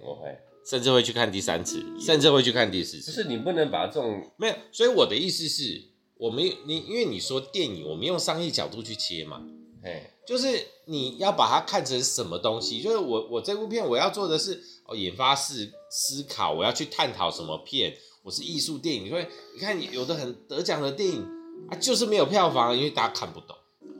[0.00, 3.10] 我会，甚至会去看第三次，甚至会去看第四次。
[3.10, 5.82] 不是你不能把这种没有，所以我的意思是，
[6.16, 9.42] 我们你因为你说电影，我们用商业角度去切嘛，
[9.82, 12.80] 哎，就是你要把它看成什么东西？
[12.80, 17.94] 就是我我这部片我要做的是哦，引发式思考，我要去探讨什么片？
[18.22, 21.22] 我是艺术电影，所以你看有的很得奖的电影
[21.70, 23.54] 啊，就是没有票房，因为大家看不懂。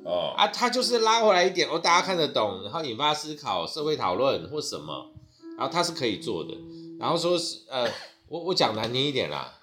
[0.06, 5.13] 哦啊，他就是拉回来一点，哦，大家看得懂，然后引发思考、社会讨论或什么，
[5.56, 6.54] 然后他是可以做的。
[6.98, 7.88] 然后说是呃，
[8.28, 9.60] 我我讲难听一点啦，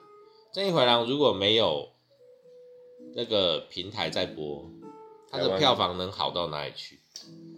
[0.56, 1.90] 《正义回廊》如果没有
[3.16, 4.70] 那个平台在播，
[5.30, 7.00] 它的票房能好到哪里去？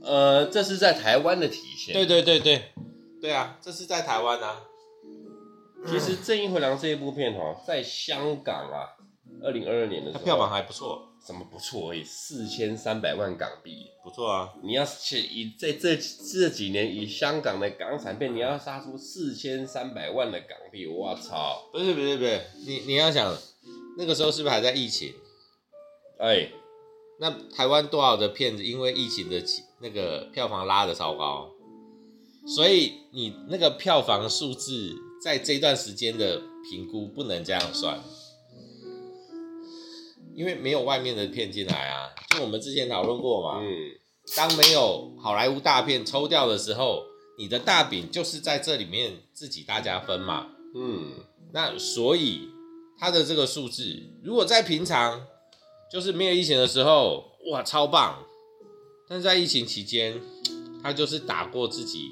[0.01, 1.93] 呃，这是在台湾的体现。
[1.93, 2.71] 对对对对，
[3.21, 4.61] 对啊，这是在台湾啊。
[5.85, 8.95] 其实《正义回廊》这一部片哦，在香港啊，
[9.43, 11.09] 二零二二年的时候，它票房还不错。
[11.25, 12.03] 怎么不错而已？
[12.03, 14.53] 四千三百万港币，不错啊！
[14.61, 21.69] 你要去以在这这几年以香港的港产片，你要杀出四千三百万的港币，我操！
[21.71, 23.33] 不是不是不是，你你要想
[23.97, 25.13] 那个时候是不是还在疫情？
[26.19, 26.51] 哎、欸，
[27.21, 29.41] 那台湾多少的片子因为疫情的
[29.79, 31.49] 那个票房拉的超高，
[32.45, 38.03] 所以你那个票房数字在这段时间的评估不能这样算。
[40.35, 43.59] 因为没有外面的片进来啊，就我们之前讨论过嘛。
[43.61, 43.67] 嗯，
[44.35, 47.03] 当没有好莱坞大片抽掉的时候，
[47.37, 50.47] 你的大饼就是在这里面自己大家分嘛。
[50.75, 51.11] 嗯，
[51.51, 52.49] 那所以
[52.97, 53.83] 它的这个数字，
[54.23, 55.25] 如果在平常
[55.91, 58.23] 就是没有疫情的时候，哇，超棒。
[59.07, 60.19] 但是在疫情期间，
[60.81, 62.09] 它就是打过自己，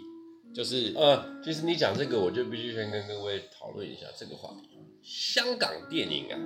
[0.53, 4.77] 就是呃，其实你讲这个，我就必须先跟各位讨论一下这个话题。
[5.01, 6.37] 香港电影啊。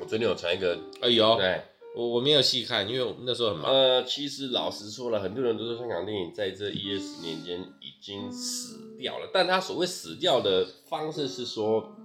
[0.00, 1.62] 我昨天有传一个，哎呦，对，
[1.96, 3.72] 我我没有细看，因为我那时候很忙。
[3.72, 11.96] 呃，其实老实说了，很多人都说香港电影在这一二十年间已经死掉了，但他所谓死掉的方式是说，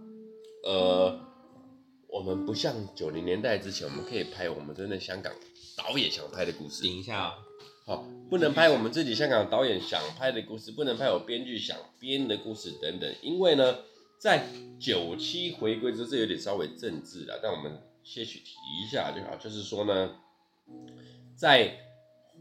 [0.64, 1.20] 呃，
[2.08, 5.34] 我们不像九零年代之前，我们可以拍我们真的香港
[5.76, 6.84] 导演想拍的故事。
[6.84, 7.46] 等一下啊、哦。
[7.86, 13.16] 好，不能拍我们自己香港导演想拍的故事，不能拍我编剧想编的故事等等。
[13.24, 13.80] 因为呢，
[14.20, 14.46] 在
[14.80, 18.52] 九七回归之后，这有点稍微政治了，但我们些许提
[18.84, 19.38] 一下就好。
[19.38, 20.18] 就是说呢，
[21.38, 21.78] 在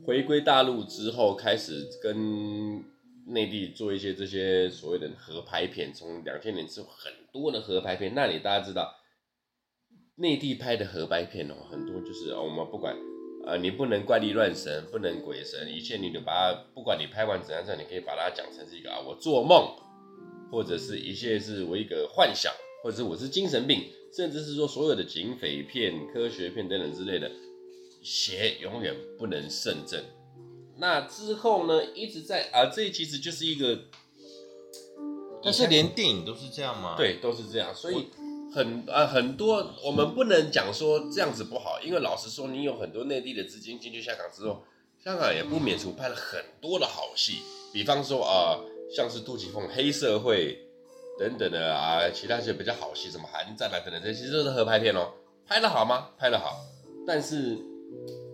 [0.04, 2.84] 回归大陆之后，开始跟
[3.26, 5.94] 内地做一些这些所谓的合拍片。
[5.94, 8.92] 从两千年之后，很多的合拍片，那里大家知道，
[10.16, 12.96] 内地拍的合拍片哦，很多就是我们不管。
[13.46, 19.74] 呃，你不能怪力乱神，不能鬼神，一切你都把它，不管你拍完怎样怎样，你可以把它讲成是一个啊，我做梦，
[20.50, 23.84] 或者是一切是我一个幻想，或者是我是精神病，
[24.14, 27.30] 甚至是说所有的警匪片、科学片等等之类的，
[28.02, 30.02] 邪永远不能胜正。
[30.78, 33.84] 那之后呢，一直在啊，这其实就是一个，
[35.42, 36.94] 但是连电影都是这样吗？
[36.96, 38.08] 对，都是这样，所以。
[38.50, 44.64] 很啊，很多我们不能讲说这样子不好，因为老实说，你有很多内地的资金进去香港之后，
[45.04, 47.42] 香港也不免除拍了很多的好戏，
[47.74, 48.58] 比方说啊，
[48.90, 50.58] 像是杜琪峰《黑社会》
[51.18, 55.12] 等等的啊，其他些比较好戏，什么《寒战》啊等等，这些其实都是合拍片哦，
[55.46, 56.10] 拍得好吗？
[56.18, 56.64] 拍得好，
[57.06, 57.58] 但是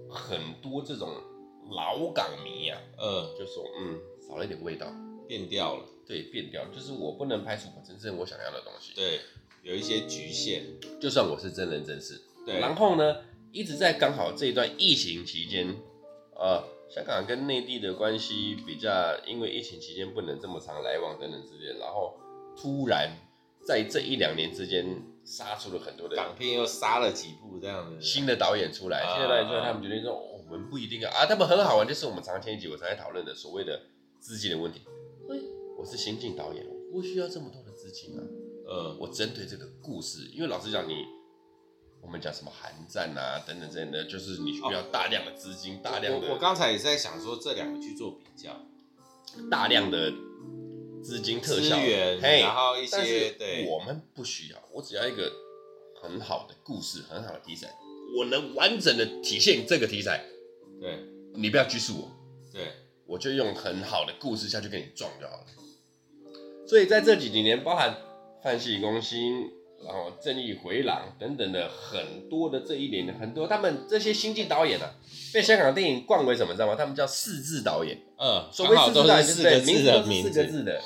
[0.09, 1.09] 很多这种
[1.71, 4.87] 老港迷啊，呃，就说嗯，少了一点味道，
[5.27, 9.21] 变调了，对，变调，就是我不能拍出我真正我想要的东西，对。
[9.63, 10.63] 有一些局限，
[11.01, 12.61] 就算我是真人真事，对。
[12.61, 13.17] 然后呢，
[13.51, 15.75] 一直在刚好这一段疫情期间，
[16.37, 16.63] 呃，
[16.95, 18.89] 香港跟内地的关系比较，
[19.27, 22.15] 因为疫情期间不能这么常来往等等之类，然后
[22.57, 23.11] 突然
[23.67, 33.81] 在这一两年之间杀出了很多的港片，又杀了几部这样的新的导演出来，新的导演出来，他们决定说，我们不一定要啊，他们很好玩，就是我们常前几集我常在讨论的所谓的
[34.21, 34.83] 资金的问题。
[35.77, 38.23] 我是新晋导演，我不需要这么多的资金啊。
[38.69, 41.05] 呃，我针对这个故事，因为老实讲，你
[42.05, 46.29] 我们讲什么寒战啊等等等等，就是你需要大量的资金，哦、大量的。
[46.33, 48.61] 我刚才也在想说，这两个去做比较，
[49.51, 50.13] 大量的
[51.03, 55.33] 资金特效源，嘿然后一些对，我们不需要，我只要一个
[56.01, 57.75] 很好的故事，很好的题材，
[58.19, 60.25] 我能完整的体现这个题材。
[60.81, 60.99] 对，
[61.35, 62.11] 你不要拘束我，
[62.53, 62.69] 对，
[63.07, 65.47] 我就用很好的故事下去跟你撞就好了。
[66.69, 67.97] 所以在这几几年，包含。
[68.45, 69.51] 饭戏攻心，
[69.85, 74.95] 然后正义回廊等等的很多的这一年，很多他们这些新晋导演啊，
[75.33, 76.75] 被香港电影冠为什么知道吗？
[76.75, 77.99] 他们叫四字导演。
[78.19, 80.81] 嗯，所谓四字导演四个字的名字，四个字的。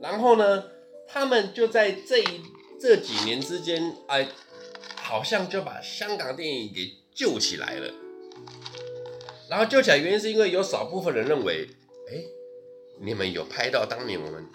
[0.00, 0.64] 然后呢，
[1.08, 2.42] 他们就在这一
[2.78, 4.28] 这几年之间，哎，
[4.96, 7.92] 好像就把香港电影给救起来了。
[9.48, 11.66] 然后救起来原因是因为有少部分人认为，
[12.10, 12.22] 哎，
[13.00, 14.46] 你们有拍到当年我们。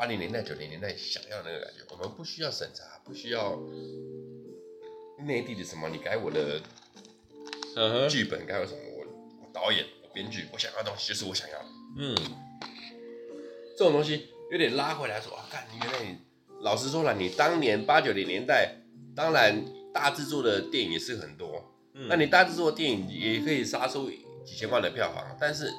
[0.00, 3.60] 八零年代、九零年代想要的那个感觉，我们不需要审查，不需要
[5.26, 6.58] 内地的什么，你改我的
[8.08, 9.04] 剧本，改我什么，我
[9.42, 11.66] 我导演、我编剧，我想要的东西就是我想要的。
[11.98, 12.16] 嗯，
[13.76, 16.16] 这种东西有点拉回来说啊，看你原来你
[16.62, 18.76] 老实说了，你当年八九零年代，
[19.14, 24.08] 当然大制作的电影也是很多，嗯，那你大制作的电影也可以杀出
[24.46, 25.70] 几千万的票房，但是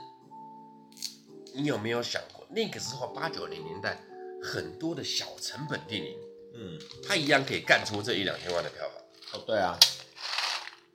[1.55, 3.97] 你有没有想过，那个时候八九零年代？
[4.43, 6.17] 很多的小成本电影，
[6.55, 9.39] 嗯，它一样可以干出这一两千万的票房。
[9.39, 9.77] 哦，对啊，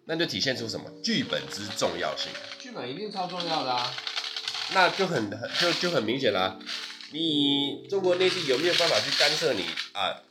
[0.04, 0.90] 那就体现出什么？
[1.02, 2.30] 剧本之重要性。
[2.58, 3.94] 剧本一定超重要的啊，
[4.74, 6.58] 那就很很就就很明显啦。
[7.12, 9.62] 你中国内地有没有办法去干涉你
[9.94, 10.22] 啊？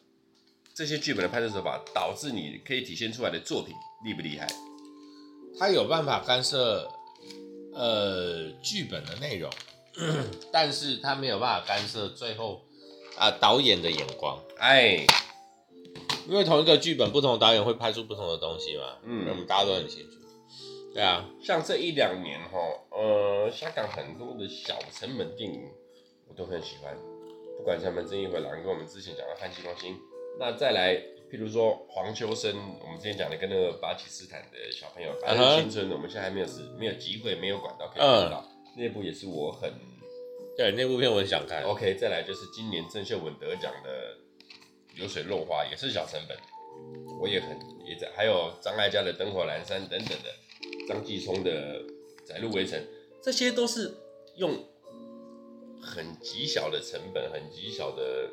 [0.74, 3.74] 这些剧本的拍摄手法，导致你可以体现出来的作品
[4.04, 4.46] 厉不厉害？
[5.58, 6.92] 他有办法干涉
[7.74, 9.50] 呃剧本的内容，
[10.52, 12.65] 但是他没有办法干涉最后。
[13.18, 15.06] 啊，导演的眼光，哎，
[16.28, 18.98] 因为同一个剧本，不同的导演会拍出不同的东西嘛。
[19.04, 20.18] 嗯，我们大家都很清楚。
[20.94, 22.60] 对啊，像这一两年哈，
[22.92, 25.62] 呃，香港很多的小成本电影
[26.28, 26.96] 我都很喜欢，
[27.58, 29.94] 不管是他们《正义回廊》跟我们之前讲的《汉戏攻心》，
[30.40, 30.96] 那再来，
[31.32, 39.72] 譬如说黄秋生，我们之前讲的跟那个巴基斯坦的小朋友《白日青春》，我们现在还没有时没有机会没有管道可以看到，嗯、那部也是我很。
[40.58, 41.64] 对，那部片我很想看。
[41.64, 44.18] OK，再来就是今年郑秀文得奖的
[44.98, 46.38] 《流水落花》，也是小成本，
[47.20, 47.50] 我也很
[47.86, 48.10] 也在。
[48.16, 51.82] 还有张艾嘉的《灯火阑珊》等等的，张继聪的
[52.26, 52.80] 《窄路围城》，
[53.22, 53.94] 这些都是
[54.38, 54.64] 用
[55.82, 58.30] 很极小的成本、很极小的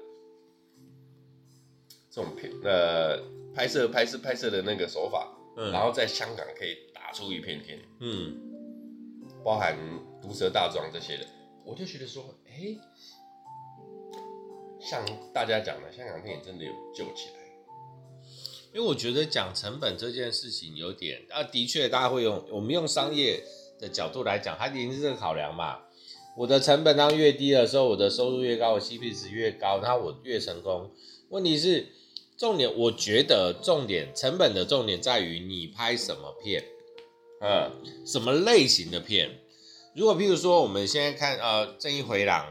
[2.08, 3.20] 这种片呃
[3.54, 7.78] 拍摄、拍摄、拍摄的那个手法，嗯，然后在香港可以打打出一片天。
[8.00, 8.34] 嗯，
[9.44, 9.76] 包含
[10.22, 11.26] 毒蛇大庄这些的，
[11.64, 12.76] 我就觉得说，哎、
[14.80, 17.42] 像大家讲的，香港电影真的有救起来。
[18.74, 23.44] 因为我觉得讲成本这件事情有点啊，的确大家会用我们用商业
[23.78, 25.80] 的角度来讲，它一定是这个考量嘛。
[26.38, 30.90] 我的成本当越低的时候，我的收入越高，我 CP 值越高，那我越成功。
[31.28, 31.88] 问题是
[32.38, 36.64] 重点，我觉得重点成本的重点在于你拍什么片，
[37.42, 37.70] 嗯，
[38.06, 39.41] 什么类型的片。
[39.94, 42.46] 如果譬如说我们现在看呃《正义回廊》，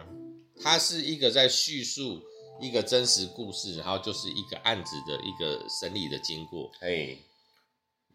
[0.64, 2.22] 它是一个在叙述
[2.62, 6.70] 一个真实故事，然后就是一个案子的一个审理的经过。
[6.82, 7.18] 哎，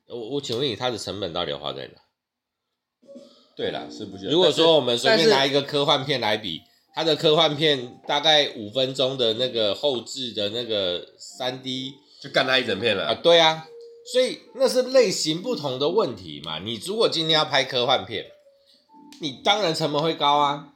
[0.09, 1.95] 我我请问你，它的成本到底要花在哪？
[3.57, 4.27] 对啦，是不是？
[4.27, 6.63] 如果说我们随便拿一个科幻片来比，
[6.95, 13.15] 它的科幻片大概五分钟的那个后置的那个三 D 就干它一整片了啊？
[13.15, 13.67] 对啊，
[14.13, 16.61] 所以那是类型不同的问题嘛。
[16.61, 18.27] 你如果今天要拍科幻片，
[19.21, 20.73] 你当然成本会高啊。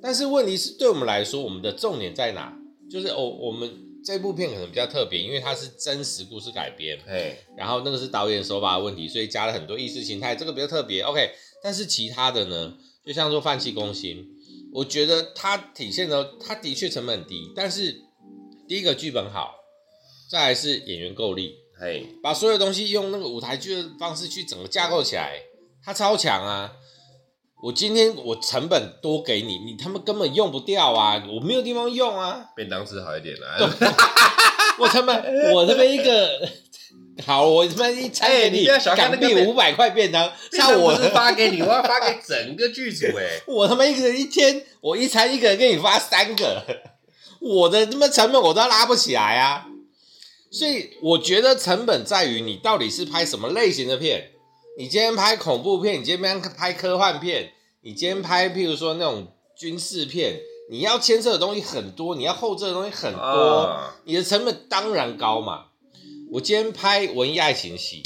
[0.00, 2.56] 但是问题是对我们来说，我们的重点在哪？
[2.90, 3.88] 就是哦，我们。
[4.04, 11.02] 这部片可能比较特别，因为它是真实故事改编，嘿，然后那个是导演手法的问题，所以加了很多意识形态，这个比较特别。
[11.02, 11.30] OK，
[11.62, 12.76] 但是其他的呢，
[13.06, 14.16] 就像说《饭气攻心》，
[14.74, 18.02] 我觉得它体现的，它的确成本很低，但是
[18.66, 19.54] 第一个剧本好，
[20.28, 25.40] 再来是演员够力，嘿，把所有东西用那个舞台剧的方式去整个架构起来，
[25.84, 26.72] 它超强啊！
[27.62, 31.22] 我今天我成本多给你，你他妈根本用不掉啊！
[31.32, 32.50] 我没有地方用啊。
[32.56, 33.56] 便当吃好一点啦。
[34.80, 36.48] 我成本，我这边一个
[37.24, 43.40] 好，我他妈一餐给你，港币五百块便当，像我是发给你，我要发给整个剧组哎。
[43.46, 46.64] 我他妈一个人一天，我一餐一个人给你发三个，
[47.38, 49.66] 我的他妈成本我都要拉不起来啊！
[50.50, 54.31] 所以我觉得成本在于你到底是拍什么类型的片。
[54.78, 57.52] 你今天拍恐怖片，你今天拍科幻片，
[57.82, 65.66] 你今天拍譬如说那种军事片，你要牵涉的东西很多，你要后置的东西很多，啊、你的成本当然高嘛。
[66.30, 68.02] 我今天拍文艺爱情戏，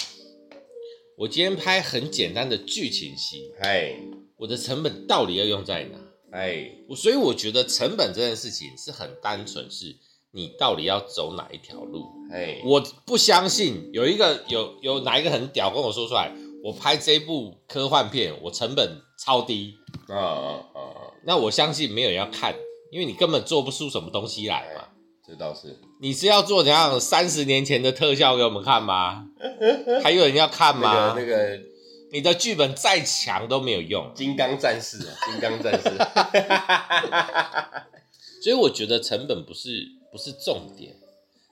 [1.17, 3.95] 我今天拍很简单的剧情戏，哎，
[4.37, 5.99] 我的成本到底要用在哪？
[6.33, 9.95] 哎，我所以我觉得成本这件事情是很单纯，是
[10.33, 12.05] 你到底要走哪一条路？
[12.33, 16.35] 哎，我不相信有一个有有哪一个很屌跟我说出来。
[16.67, 19.77] 我拍这部科幻片，我成本超低
[20.09, 21.15] 啊啊啊！
[21.23, 22.57] 那我相信没有人要看，
[22.91, 24.83] 因为你根本做不出什么东西来嘛。
[25.25, 25.79] 这倒是。
[26.01, 29.27] 你是要做怎样三十年前的特效给我们看吗？
[30.03, 31.15] 还有人要看吗？
[31.17, 31.61] 那个，那个、
[32.11, 34.11] 你的剧本再强都没有用。
[34.13, 35.89] 金刚战士啊，金刚战士。
[38.43, 40.97] 所以我觉得成本不是不是重点，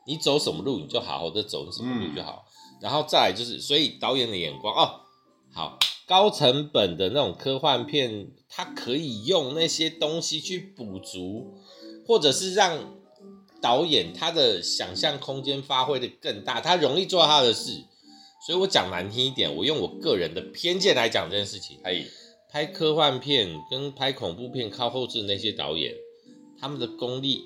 [0.08, 2.44] 你走什么路你就好好的走什么路就好。
[2.48, 5.02] 嗯、然后再来就是，所以导演的眼光哦。
[5.54, 11.54] 好，高成本的那种科幻片，它可以用那些东西去补足，
[12.04, 12.96] 或者是让
[13.62, 17.84] 导演他的想象空间发挥的更大，他容易做他的事。
[18.44, 21.78] 所以我讲难听一点，我用我个人的偏见来讲这件事情。
[21.84, 22.04] 哎，
[22.50, 25.94] 拍科幻片跟拍恐怖片靠后置那些导演，
[26.58, 27.44] 他们的功力，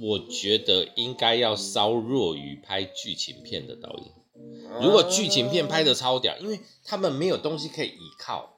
[0.00, 4.17] 我觉得应该要稍弱于拍剧情片的导演。
[4.80, 8.54] 如果剧情片拍的超屌，因为他们没有东西可以依靠。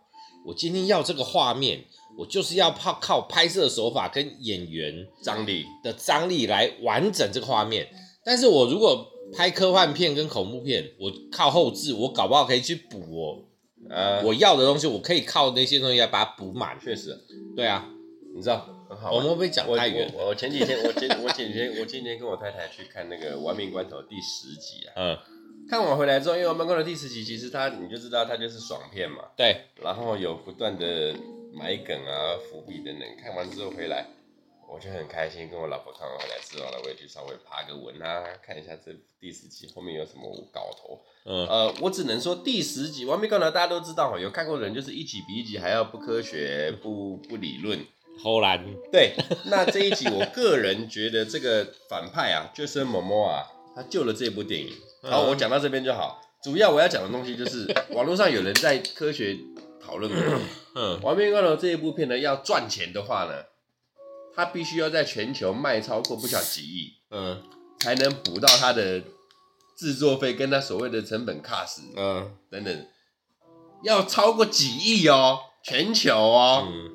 [0.46, 1.84] 我今天要这个画面，
[2.18, 7.88] 我就是要靠靠拍摄手法跟演员张力的张力来完整这个画面。
[8.24, 13.44] 但是我如果拍科幻片跟恐怖片，我靠后置，我搞不好可以去补哦
[13.88, 16.78] 呃我要的东西，我可以靠那些东西来把它补满。
[16.80, 17.18] 确实，
[17.54, 17.88] 对啊，
[18.34, 19.12] 你知道很好。
[19.12, 20.12] 我们会不会讲太远？
[20.16, 24.92] 我前几天，我前我前几天我今天跟我太太去看那个《亡命关头》第十集啊。
[24.96, 25.18] 嗯。
[25.70, 29.22] 看完回来之后，因为《玩命关头》第十集，其实它你就知道它就是爽片嘛。
[29.36, 29.66] 对。
[29.80, 31.14] 然后有不断的
[31.54, 33.08] 埋梗啊、伏笔等等。
[33.22, 34.04] 看完之后回来，
[34.68, 38.90] 我就很开心，跟我老婆看完回来之后呢，我也去稍微爬个文啊，看一下这
[39.20, 41.00] 第十集后面有什么搞头。
[41.24, 41.46] 嗯。
[41.46, 47.78] 呃，我只能说第十集《玩命关头》大家都知道，有看过的人就是一集比一集还要不科学、不不理论。
[48.20, 48.60] 偷懒。
[48.90, 49.14] 对。
[49.44, 54.72] 那这一集，我个人觉得这个反派啊，Jason Momoa 啊，他救了这部电影。
[55.02, 56.20] 好，我讲到这边就好。
[56.42, 59.36] 主要我要讲的东西就是， 网络上有人在科学
[59.78, 60.40] 讨论过，
[60.74, 63.44] 嗯，《玩命关头》这一部片呢，要赚钱的话呢，
[64.34, 67.42] 它必须要在全球卖超过不小几亿，嗯，
[67.78, 69.02] 才能补到它的
[69.76, 72.86] 制作费跟它所谓的成本卡死，嗯，等等，
[73.84, 76.66] 要超过几亿哦，全球哦。
[76.66, 76.90] 嗯，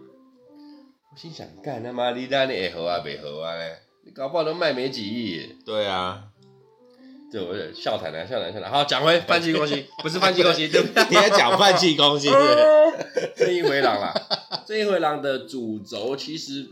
[1.12, 3.78] 我心想，干他妈你那你会好啊，没好啊嘞？
[4.06, 5.56] 你搞不好都卖没几亿。
[5.64, 6.30] 对啊。
[7.36, 8.72] 对，我笑谈啊，笑谈，笑谈。
[8.72, 11.04] 好，讲回饭气攻心， 不是饭气攻心， 对不对？
[11.10, 12.32] 你在讲饭气攻心，
[13.36, 14.14] 这一回廊啦，
[14.66, 16.66] 这一回廊的主轴，其实，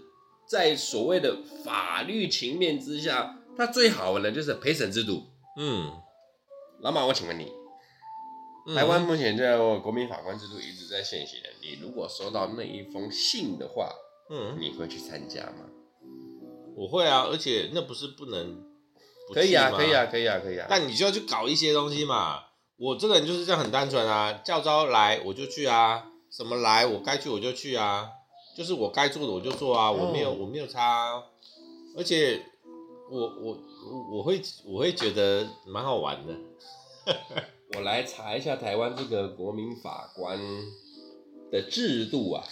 [0.47, 1.36] 在所谓的
[1.66, 5.24] 法律情面之下，它最好玩的就是陪审制度。
[5.59, 5.91] 嗯，
[6.80, 7.51] 老马，我请问你，
[8.74, 13.89] 台湾目前在国民法官制度一直在现行的，你如果收到那一封信的话，
[14.30, 15.66] 嗯，你会去参加吗？
[16.78, 18.72] 我会啊，而且那不是不能。
[19.32, 20.66] 可以啊，可以啊，可以啊，可以啊。
[20.68, 22.44] 但你就要去搞一些东西嘛。
[22.78, 24.34] 我这个人就是这样，很单纯啊。
[24.44, 28.10] 教招来我就去啊，什么来我该去我就去啊。
[28.58, 31.24] 就是我该做的我就做啊，我没有我没有差啊。
[31.96, 32.44] 而且
[33.10, 33.58] 我我
[34.12, 36.34] 我会我会觉得蛮好玩的。
[37.76, 40.40] 我来查一下台湾这个国民法官
[41.52, 42.44] 的制度啊，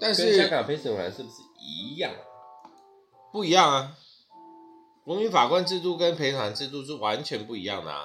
[0.00, 2.12] 但是跟香港陪审团是不是一样？
[3.32, 3.96] 不一样啊。
[5.08, 8.02] 国民法官制度跟陪审制度是完全不一样的啊。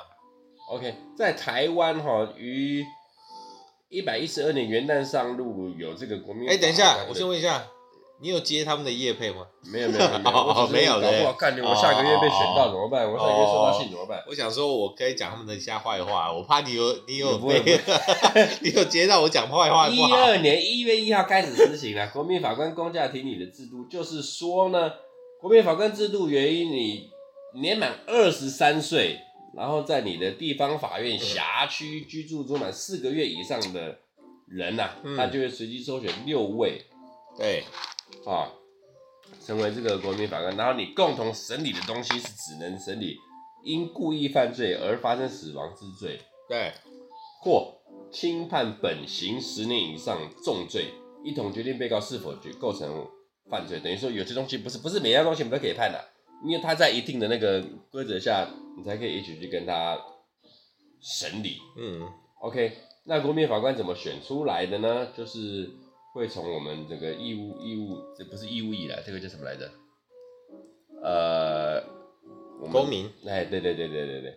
[0.70, 2.82] OK，在台湾哈，于
[3.89, 6.47] 一百一十二年元旦上路有这个国民。
[6.47, 7.62] 哎，等一下，我先问一下，
[8.22, 9.45] 你有接他们的业配吗？
[9.70, 11.26] 没有没有没有，没有 的。
[11.28, 13.06] 我看我下个月被选到怎么办？
[13.12, 14.24] 我下个月收到信怎么办？
[14.26, 17.62] 我想说，我可以讲他们的一下坏话，我怕你有你有被
[18.64, 19.89] 你有接到我讲坏话。
[19.89, 24.89] 一二年一月一号开始实行了国民法官公假庭理的制度，就是说呢。
[25.44, 27.12] 国民法官制度源于，你
[27.60, 29.20] 年满二十三岁，
[29.54, 34.00] 然后在你的地方法院辖区居住足满四个月以上的
[34.48, 36.82] 人呐、啊，嗯、他就会随机抽选六位，
[37.38, 37.62] 对，
[38.26, 38.54] 啊，
[39.46, 40.56] 成为这个国民法官。
[40.56, 43.18] 然后你共同审理的东西是只能审理
[43.66, 46.72] 因故意犯罪而发生死亡之罪，对，
[47.41, 53.06] 或轻判本刑十年以上重罪，一同决定被告是否决构成。
[53.54, 56.04] 犯罪等于说有些东西不是不是每样东西我们都可以判的，
[56.43, 59.95] 因为他在一定的那个规则下，你才可以一起去跟他
[60.99, 61.60] 审理。
[61.78, 62.01] 嗯
[62.41, 62.72] ，OK，
[63.04, 65.10] 那国民法官怎么选出来的呢？
[65.16, 65.70] 就是
[66.16, 69.70] 会从我们这个义务义务，这不是义务役了，这个叫什么来着？
[71.04, 71.84] 呃，
[72.72, 73.08] 公民。
[73.28, 74.34] 哎，对对对对对对，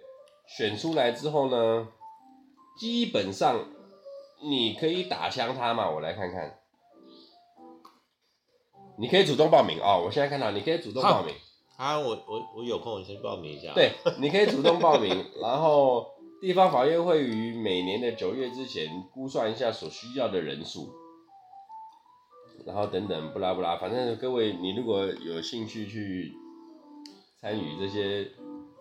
[0.47, 1.89] 选出来之后呢，
[2.79, 3.65] 基本上
[4.43, 6.59] 你可以打枪他嘛，我来看看。
[8.99, 11.35] 你可以主动报名哦，我现在看到你可以主动报名。
[11.77, 13.73] 啊，我我我有空我先报名一下。
[13.75, 16.07] 对，你可以主动报名，然后
[16.41, 20.89] 地方法院会于每年的九月之前估算一下所需要的人数，
[22.65, 26.33] 然后等等不拉不拉，反正各位你如果有兴趣去
[27.39, 28.31] 参与这些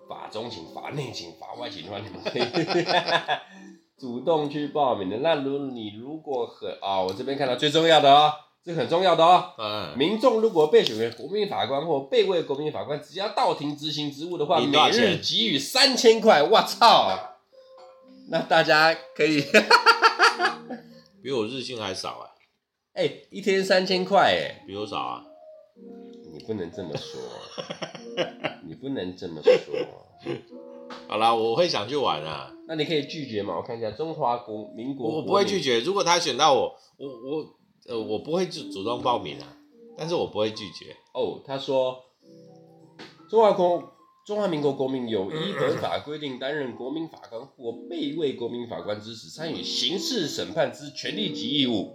[0.08, 2.44] 法中情、法内情、法外情的话，你们可以
[4.00, 5.18] 主动去报名的。
[5.18, 8.32] 那如你如果很啊、哦，我这边看到最重要的哦。
[8.66, 9.54] 这很重要的哦。
[9.60, 16.42] 嗯，民众如果被选为国民法官或被位国民法官，只要到庭执行职务的话，每日给予三千块。
[16.42, 17.36] 我操！
[18.30, 19.44] 那大家可以，
[21.22, 22.34] 比我日薪还少啊！
[22.94, 25.24] 哎，一天三千块，哎，比我少啊！
[26.34, 27.22] 你不能这么说，
[28.66, 29.54] 你不能这么说。
[31.08, 32.52] 好啦，我会想去玩啊。
[32.68, 33.56] 那你可以拒绝嘛？
[33.58, 35.82] 我看一下中华国民国，我不会拒绝。
[35.82, 37.46] 如果他选到我，我我。
[37.88, 39.58] 呃，我不会主主动报名啊，
[39.98, 41.42] 但是我不会拒绝哦。
[41.46, 42.04] 他说，
[43.30, 43.84] 中华公
[44.26, 51.94] 中华民国国民有依本法规定担任国民法官或备位国民法官之时，参与刑事审判之权利及义务。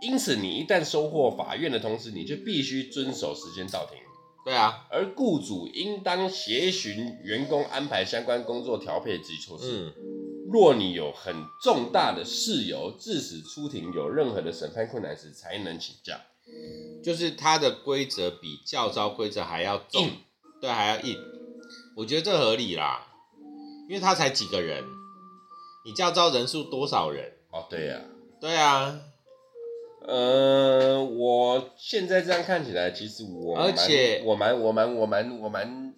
[0.00, 3.98] 因此，你一旦收获法院的同时，你就必须遵守时间到庭。
[4.44, 9.92] 对啊，而雇主应当协寻员工安排相关工作调配及措施。
[9.98, 10.23] 嗯
[10.54, 16.20] 若你有很重大的事由，致使出庭有任何的审判困难时，才能请假。
[17.02, 20.12] 就是它的规则比教招规则还要重，硬
[20.60, 21.18] 对，还要硬。
[21.96, 23.04] 我觉得这合理啦，
[23.88, 24.84] 因为他才几个人，
[25.84, 27.32] 你教招人数多少人？
[27.50, 28.04] 哦，对呀、啊，
[28.40, 29.00] 对啊。
[30.06, 35.92] 呃，我现在这样看起来，其实我而且我蛮我蛮我蛮我蛮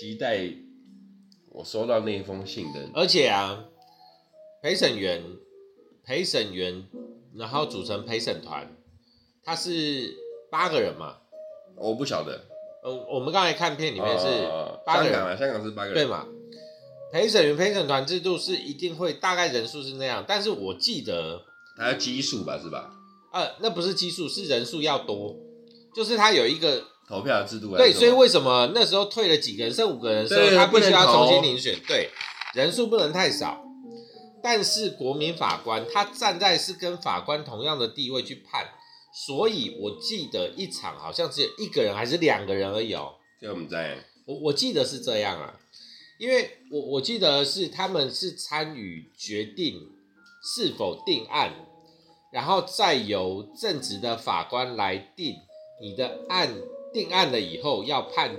[0.00, 0.48] 期待
[1.50, 3.66] 我收到那一封信的，而且啊。
[4.60, 5.22] 陪审员，
[6.04, 6.84] 陪审员，
[7.36, 8.76] 然后组成陪审团，
[9.44, 10.16] 他是
[10.50, 11.18] 八个人嘛？
[11.76, 12.44] 我不晓得。
[12.82, 14.26] 呃，我们刚才看片里面是
[14.84, 16.26] 八个人，香港啊，香港是八个人，对嘛？
[17.12, 21.42] 陪审员陪审团制度是一定会大概人数是那样，但是我记得
[21.76, 22.90] 还要基数吧，是吧？
[23.32, 25.36] 呃，那不是基数，是人数要多，
[25.94, 27.76] 就是他有一个投票的制度。
[27.76, 31.78] 对，所以为什么那时候退了几个人，剩五个人的时候，他必须要重新遴选？
[31.86, 32.10] 对，
[32.54, 33.64] 人数不能太少。
[34.48, 38.66] 但是国民法官他站在是跟法官同样的地位去判，
[39.12, 43.16] 所以我记得一场好像只有一个人还是两个人而已哦。
[43.38, 45.60] 就我们在，我我记得是这样啊。
[46.16, 49.90] 因为我我记得是他们是参与决定
[50.42, 51.52] 是否定案，
[52.32, 55.36] 然后再由正直的法官来定
[55.82, 56.56] 你的案，
[56.94, 58.34] 定案了以后要判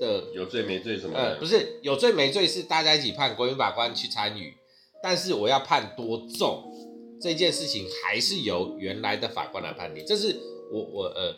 [0.00, 1.34] 的有罪没罪什么的？
[1.34, 4.56] 呃，不是有罪没罪是大家一起判，国民法官去参与，
[5.02, 6.72] 但是我要判多重
[7.20, 10.38] 这件事情还是由原来的法官来判定，这是
[10.72, 11.36] 我我呃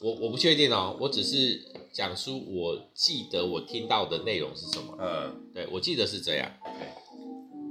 [0.00, 6.50] 我我不确定哦，我只是讲出我记得我听到的内容是什么，嗯，对我记得是这样，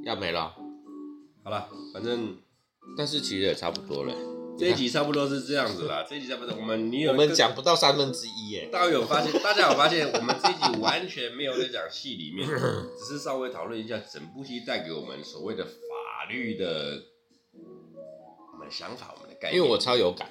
[0.06, 0.56] 要没了，
[1.44, 2.38] 好了，反正
[2.98, 4.35] 但是其实也差不多了。
[4.58, 8.70] 这一集差不多是这样子啦，这一集差不多，我们你有我们讲不到三分之一耶。
[8.72, 9.34] 大家有发现？
[9.42, 10.10] 大家有发现？
[10.14, 12.48] 我们这一集完全没有在讲戏里面，
[12.98, 17.02] 只是稍微讨论一下整部戏带给我们所谓的法律的
[17.54, 19.58] 我们的想法、我们的概念。
[19.58, 20.30] 因为我超有感。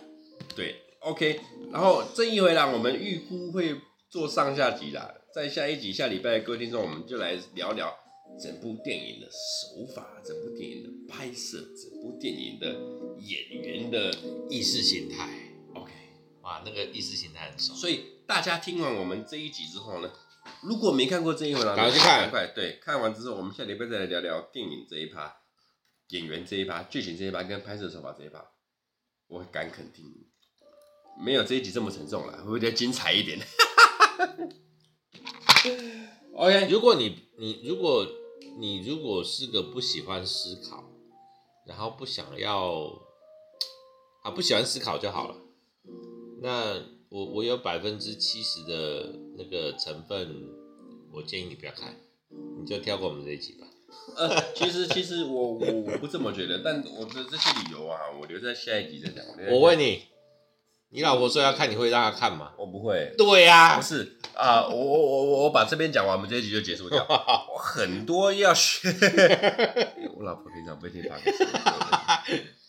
[0.56, 1.40] 对，OK。
[1.70, 3.76] 然后正义回廊我们预估会
[4.08, 7.94] 做上下集啦，在下一集下礼拜各位听众，我们就来聊聊
[8.38, 13.04] 整部电影的手法，整部电影的拍摄，整部电影的。
[13.24, 14.14] 演员的
[14.50, 15.30] 意识形态
[15.72, 15.90] ，OK，
[16.42, 17.72] 哇，那个意识形态很熟。
[17.72, 20.12] 所以大家听完我们这一集之后呢，
[20.62, 25.34] 如果没看过《这一回廊》，赶快去看，赶快对，看完之后，我们下礼拜再来聊聊电影这一趴，
[26.08, 28.44] 演员这一趴，剧情这一趴，跟拍摄手法这一趴。
[29.28, 30.04] 我敢肯定，
[31.24, 33.38] 没有这一集这么沉重了，会不会再精彩一点
[36.34, 38.06] ？OK， 如果你你如果
[38.58, 40.84] 你如果是个不喜欢思考，
[41.66, 43.02] 然后不想要。
[44.22, 45.36] 啊，不喜欢思考就好了。
[46.40, 50.48] 那我我有百分之七十的那个成分，
[51.12, 51.94] 我建议你不要看，
[52.58, 53.66] 你就跳过我们这一集吧。
[54.16, 59.22] 呃，其实其实我我我不这么觉得，但我的这些理由啊，我留在下一集再讲。
[59.50, 60.04] 我问你，
[60.94, 62.52] 你老婆说要看，你会让她看吗？
[62.56, 63.12] 我不会。
[63.18, 67.04] 对呀、啊，不是啊，我我我我我把这边讲完，我们这一集就结束掉。
[67.10, 68.88] 我很多要学，
[70.16, 71.16] 我老婆平常不会听他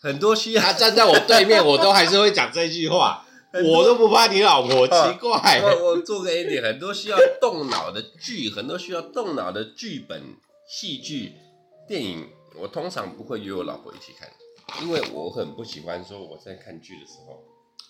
[0.00, 3.22] 很多需要她站在我对面，我都还是会讲这句话。
[3.64, 5.60] 我都不怕你老婆，奇怪。
[5.62, 10.34] 我我做个 ending，很多需要动脑的剧，很多需要动脑的剧本、
[10.68, 11.32] 戏剧、
[11.86, 14.28] 电影，我通常不会约我老婆一起看，
[14.82, 17.44] 因为我很不喜欢说我在看剧的时候，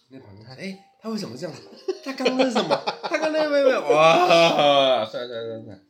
[0.09, 1.62] 那旁边他哎，他为什么这样子？
[2.04, 2.76] 他刚刚那是什么？
[3.04, 5.04] 他刚刚有没有哇！
[5.04, 5.80] 算了算了算，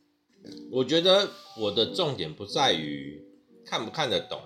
[0.71, 3.23] 我觉得我的重点不在于
[3.65, 4.39] 看不看得懂。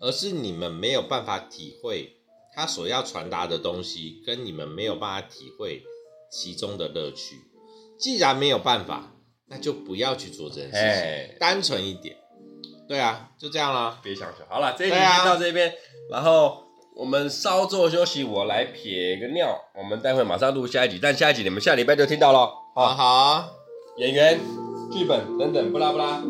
[0.00, 2.20] 而是你们没有办法体会
[2.54, 5.82] 他所要传达的东西，跟你们没有办法体会
[6.30, 7.34] 其中的乐趣。
[7.98, 9.16] 既然没有办法，
[9.48, 12.16] 那就不要去做这件事情单纯一点。
[12.86, 13.98] 对啊，就这样了。
[14.00, 15.74] 别想说，好了，这一集就到这边，啊、
[16.12, 16.67] 然后
[16.98, 22.50] 我们稍作休息，我来撇个尿，我们待会马上录下一集，但下一集你们下礼拜就听到了。
[22.74, 23.50] 好好，
[23.98, 24.40] 演员、
[24.90, 26.20] 剧本等等，不拉不拉。